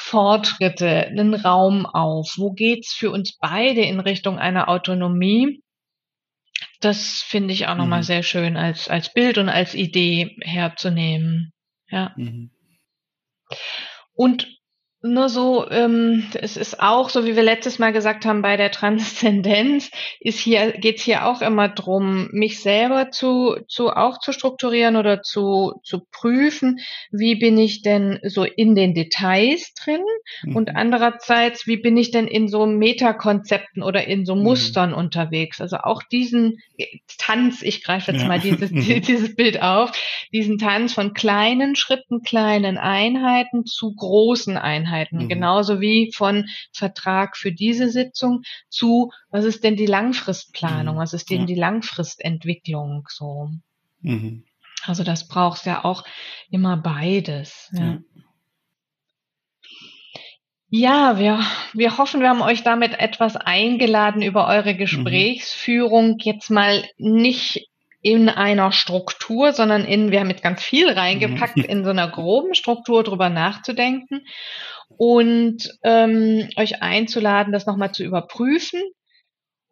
Fortschritte, 0.00 1.06
einen 1.06 1.34
Raum 1.34 1.86
auf? 1.86 2.34
Wo 2.36 2.52
geht's 2.52 2.92
für 2.92 3.10
uns 3.10 3.36
beide 3.38 3.82
in 3.82 4.00
Richtung 4.00 4.38
einer 4.38 4.68
Autonomie? 4.68 5.62
Das 6.80 7.22
finde 7.22 7.52
ich 7.52 7.66
auch 7.66 7.76
nochmal 7.76 8.00
Mhm. 8.00 8.04
sehr 8.04 8.22
schön 8.22 8.56
als, 8.56 8.88
als 8.88 9.12
Bild 9.12 9.38
und 9.38 9.48
als 9.48 9.74
Idee 9.74 10.36
herzunehmen. 10.42 11.52
Ja. 11.88 12.12
Mhm. 12.16 12.50
Und 14.14 14.59
nur 15.02 15.30
so, 15.30 15.66
ähm, 15.70 16.26
es 16.34 16.58
ist 16.58 16.80
auch 16.80 17.08
so, 17.08 17.24
wie 17.24 17.34
wir 17.34 17.42
letztes 17.42 17.78
Mal 17.78 17.92
gesagt 17.92 18.26
haben, 18.26 18.42
bei 18.42 18.58
der 18.58 18.70
Transzendenz 18.70 19.90
ist 20.20 20.38
hier, 20.38 20.72
geht's 20.72 21.02
hier 21.02 21.26
auch 21.26 21.40
immer 21.40 21.68
drum, 21.70 22.28
mich 22.32 22.60
selber 22.60 23.10
zu, 23.10 23.56
zu 23.66 23.88
auch 23.90 24.18
zu 24.20 24.32
strukturieren 24.32 24.96
oder 24.96 25.22
zu, 25.22 25.80
zu 25.84 26.00
prüfen, 26.12 26.80
wie 27.10 27.34
bin 27.36 27.56
ich 27.56 27.80
denn 27.80 28.18
so 28.24 28.44
in 28.44 28.74
den 28.74 28.92
Details 28.94 29.72
drin 29.74 30.02
Mhm. 30.42 30.56
und 30.56 30.76
andererseits, 30.76 31.66
wie 31.66 31.78
bin 31.78 31.96
ich 31.96 32.10
denn 32.10 32.26
in 32.26 32.48
so 32.48 32.66
Metakonzepten 32.66 33.82
oder 33.82 34.06
in 34.06 34.26
so 34.26 34.34
Mhm. 34.34 34.42
Mustern 34.42 34.92
unterwegs? 34.92 35.60
Also 35.62 35.78
auch 35.78 36.02
diesen 36.02 36.58
Tanz, 37.18 37.62
ich 37.62 37.82
greife 37.82 38.12
jetzt 38.12 38.22
Ja. 38.22 38.28
mal 38.28 38.38
dieses, 38.38 38.70
dieses 39.08 39.34
Bild 39.34 39.62
auf, 39.62 39.92
diesen 40.32 40.58
Tanz 40.58 40.92
von 40.92 41.14
kleinen 41.14 41.74
Schritten, 41.74 42.22
kleinen 42.22 42.76
Einheiten 42.76 43.64
zu 43.64 43.94
großen 43.94 44.56
Einheiten. 44.58 44.89
Mhm. 45.24 45.28
Genauso 45.28 45.80
wie 45.80 46.12
von 46.14 46.46
Vertrag 46.72 47.36
für 47.36 47.52
diese 47.52 47.88
Sitzung 47.88 48.42
zu, 48.68 49.10
was 49.30 49.44
ist 49.44 49.64
denn 49.64 49.76
die 49.76 49.86
Langfristplanung? 49.86 50.96
Mhm. 50.96 51.00
Was 51.00 51.12
ist 51.14 51.30
denn 51.30 51.40
Ja. 51.40 51.46
die 51.46 51.54
Langfristentwicklung? 51.54 53.06
So. 53.08 53.50
Mhm. 54.02 54.44
Also 54.84 55.04
das 55.04 55.28
braucht 55.28 55.66
ja 55.66 55.84
auch 55.84 56.04
immer 56.50 56.76
beides. 56.76 57.68
Ja. 57.72 57.84
Ja. 57.84 57.98
Ja, 60.72 61.18
wir, 61.18 61.40
wir 61.72 61.98
hoffen, 61.98 62.20
wir 62.20 62.28
haben 62.28 62.42
euch 62.42 62.62
damit 62.62 62.98
etwas 63.00 63.34
eingeladen 63.34 64.22
über 64.22 64.46
eure 64.46 64.76
Gesprächsführung. 64.76 66.18
Jetzt 66.20 66.48
mal 66.48 66.84
nicht 66.96 67.66
in 68.02 68.28
einer 68.28 68.70
Struktur, 68.70 69.52
sondern 69.52 69.84
in, 69.84 70.12
wir 70.12 70.20
haben 70.20 70.30
jetzt 70.30 70.44
ganz 70.44 70.62
viel 70.62 70.88
reingepackt, 70.88 71.56
Mhm. 71.56 71.64
in 71.64 71.84
so 71.84 71.90
einer 71.90 72.08
groben 72.08 72.54
Struktur 72.54 73.02
drüber 73.02 73.28
nachzudenken 73.30 74.24
und 74.96 75.78
ähm, 75.82 76.48
euch 76.56 76.82
einzuladen, 76.82 77.52
das 77.52 77.66
nochmal 77.66 77.92
zu 77.92 78.04
überprüfen. 78.04 78.80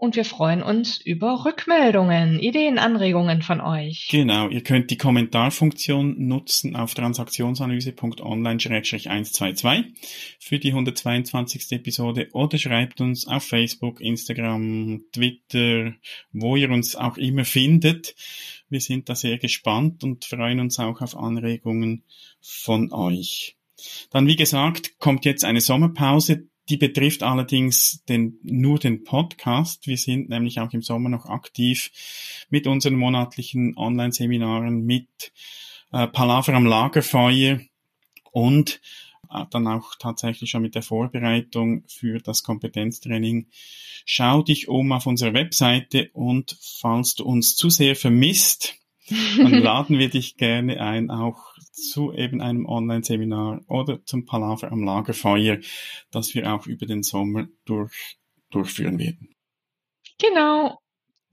Und 0.01 0.15
wir 0.15 0.25
freuen 0.25 0.63
uns 0.63 1.05
über 1.05 1.45
Rückmeldungen, 1.45 2.39
Ideen, 2.39 2.79
Anregungen 2.79 3.43
von 3.43 3.61
euch. 3.61 4.07
Genau, 4.09 4.49
ihr 4.49 4.63
könnt 4.63 4.93
die 4.93 4.97
Kommentarfunktion 4.97 6.25
nutzen 6.25 6.77
auf 6.77 6.95
transaktionsanalyse.online-122 6.95 9.87
für 10.39 10.61
die 10.61 10.71
122. 10.71 11.73
Episode 11.73 12.29
oder 12.33 12.59
schreibt 12.59 13.01
uns 13.01 13.27
auf 13.27 13.43
Facebook, 13.43 14.01
Instagram, 14.01 15.03
Twitter, 15.13 15.95
wo 16.31 16.55
ihr 16.55 16.71
uns 16.71 16.95
auch 16.95 17.17
immer 17.17 17.45
findet. 17.45 18.15
Wir 18.69 18.81
sind 18.81 19.09
da 19.09 19.17
sehr 19.17 19.39
gespannt 19.39 20.05
und 20.05 20.25
freuen 20.25 20.61
uns 20.61 20.79
auch 20.79 21.01
auf 21.01 21.17
Anregungen 21.17 22.05
von 22.41 22.93
euch. 22.93 23.58
Dann, 24.11 24.27
wie 24.27 24.37
gesagt, 24.37 24.99
kommt 24.99 25.25
jetzt 25.25 25.45
eine 25.45 25.61
Sommerpause. 25.61 26.49
Die 26.69 26.77
betrifft 26.77 27.23
allerdings 27.23 28.05
den, 28.09 28.39
nur 28.43 28.79
den 28.79 29.05
Podcast. 29.05 29.87
Wir 29.87 29.97
sind 29.97 30.29
nämlich 30.29 30.61
auch 30.61 30.73
im 30.73 30.83
Sommer 30.83 31.09
noch 31.09 31.27
aktiv 31.27 31.91
mit 32.51 32.67
unseren 32.67 32.95
monatlichen 32.95 33.77
Online-Seminaren, 33.77 34.85
mit 34.85 35.33
äh, 35.93 36.07
Palaver 36.07 36.55
am 36.55 36.67
Lagerfeuer 36.67 37.61
und 38.33 38.81
äh, 39.31 39.45
dann 39.51 39.67
auch 39.67 39.95
tatsächlich 39.99 40.51
schon 40.51 40.63
mit 40.63 40.75
der 40.75 40.83
Vorbereitung 40.83 41.85
für 41.87 42.19
das 42.19 42.43
Kompetenztraining. 42.43 43.47
Schau 44.05 44.43
dich 44.43 44.69
um 44.69 44.93
auf 44.93 45.07
unserer 45.07 45.35
Webseite 45.35 46.11
und 46.13 46.57
falls 46.61 47.15
du 47.15 47.25
uns 47.25 47.57
zu 47.57 47.71
sehr 47.71 47.97
vermisst, 47.97 48.75
dann 49.09 49.53
laden 49.63 49.99
wir 49.99 50.11
dich 50.11 50.37
gerne 50.37 50.81
ein, 50.81 51.11
auch 51.11 51.48
zu 51.83 52.13
eben 52.13 52.41
einem 52.41 52.67
Online-Seminar 52.67 53.63
oder 53.69 54.05
zum 54.05 54.25
Palaver 54.25 54.73
am 54.73 54.83
Lagerfeuer, 54.83 55.59
das 56.11 56.35
wir 56.35 56.53
auch 56.53 56.67
über 56.67 56.87
den 56.87 57.03
Sommer 57.03 57.47
durch, 57.65 58.19
durchführen 58.51 58.99
werden. 58.99 59.35
Genau. 60.19 60.79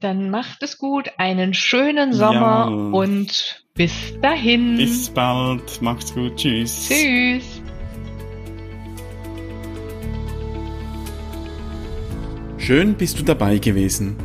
Dann 0.00 0.28
macht 0.28 0.62
es 0.62 0.76
gut, 0.76 1.10
einen 1.16 1.54
schönen 1.54 2.12
Sommer 2.12 2.68
ja. 2.70 2.90
und 2.92 3.64
bis 3.72 4.12
dahin. 4.20 4.76
Bis 4.76 5.08
bald, 5.08 5.80
macht's 5.80 6.14
gut, 6.14 6.36
tschüss. 6.36 6.88
Tschüss. 6.88 7.62
Schön 12.58 12.94
bist 12.94 13.18
du 13.18 13.22
dabei 13.22 13.58
gewesen. 13.58 14.16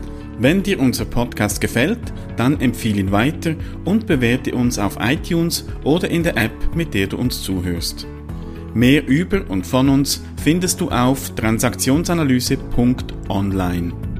Wenn 0.42 0.64
dir 0.64 0.80
unser 0.80 1.06
Podcast 1.06 1.62
gefällt, 1.62 2.00
dann 2.36 2.60
empfehle 2.60 3.02
ihn 3.02 3.12
weiter 3.12 3.54
und 3.86 4.08
bewerte 4.08 4.56
uns 4.56 4.80
auf 4.80 4.98
iTunes 5.00 5.68
oder 5.84 6.10
in 6.10 6.24
der 6.24 6.36
App, 6.36 6.52
mit 6.74 6.96
der 6.96 7.06
du 7.06 7.18
uns 7.18 7.44
zuhörst. 7.44 8.08
Mehr 8.74 9.08
über 9.08 9.44
und 9.50 9.68
von 9.68 9.88
uns 9.88 10.24
findest 10.44 10.82
du 10.82 10.90
auf 10.90 11.36
transaktionsanalyse.online. 11.36 14.11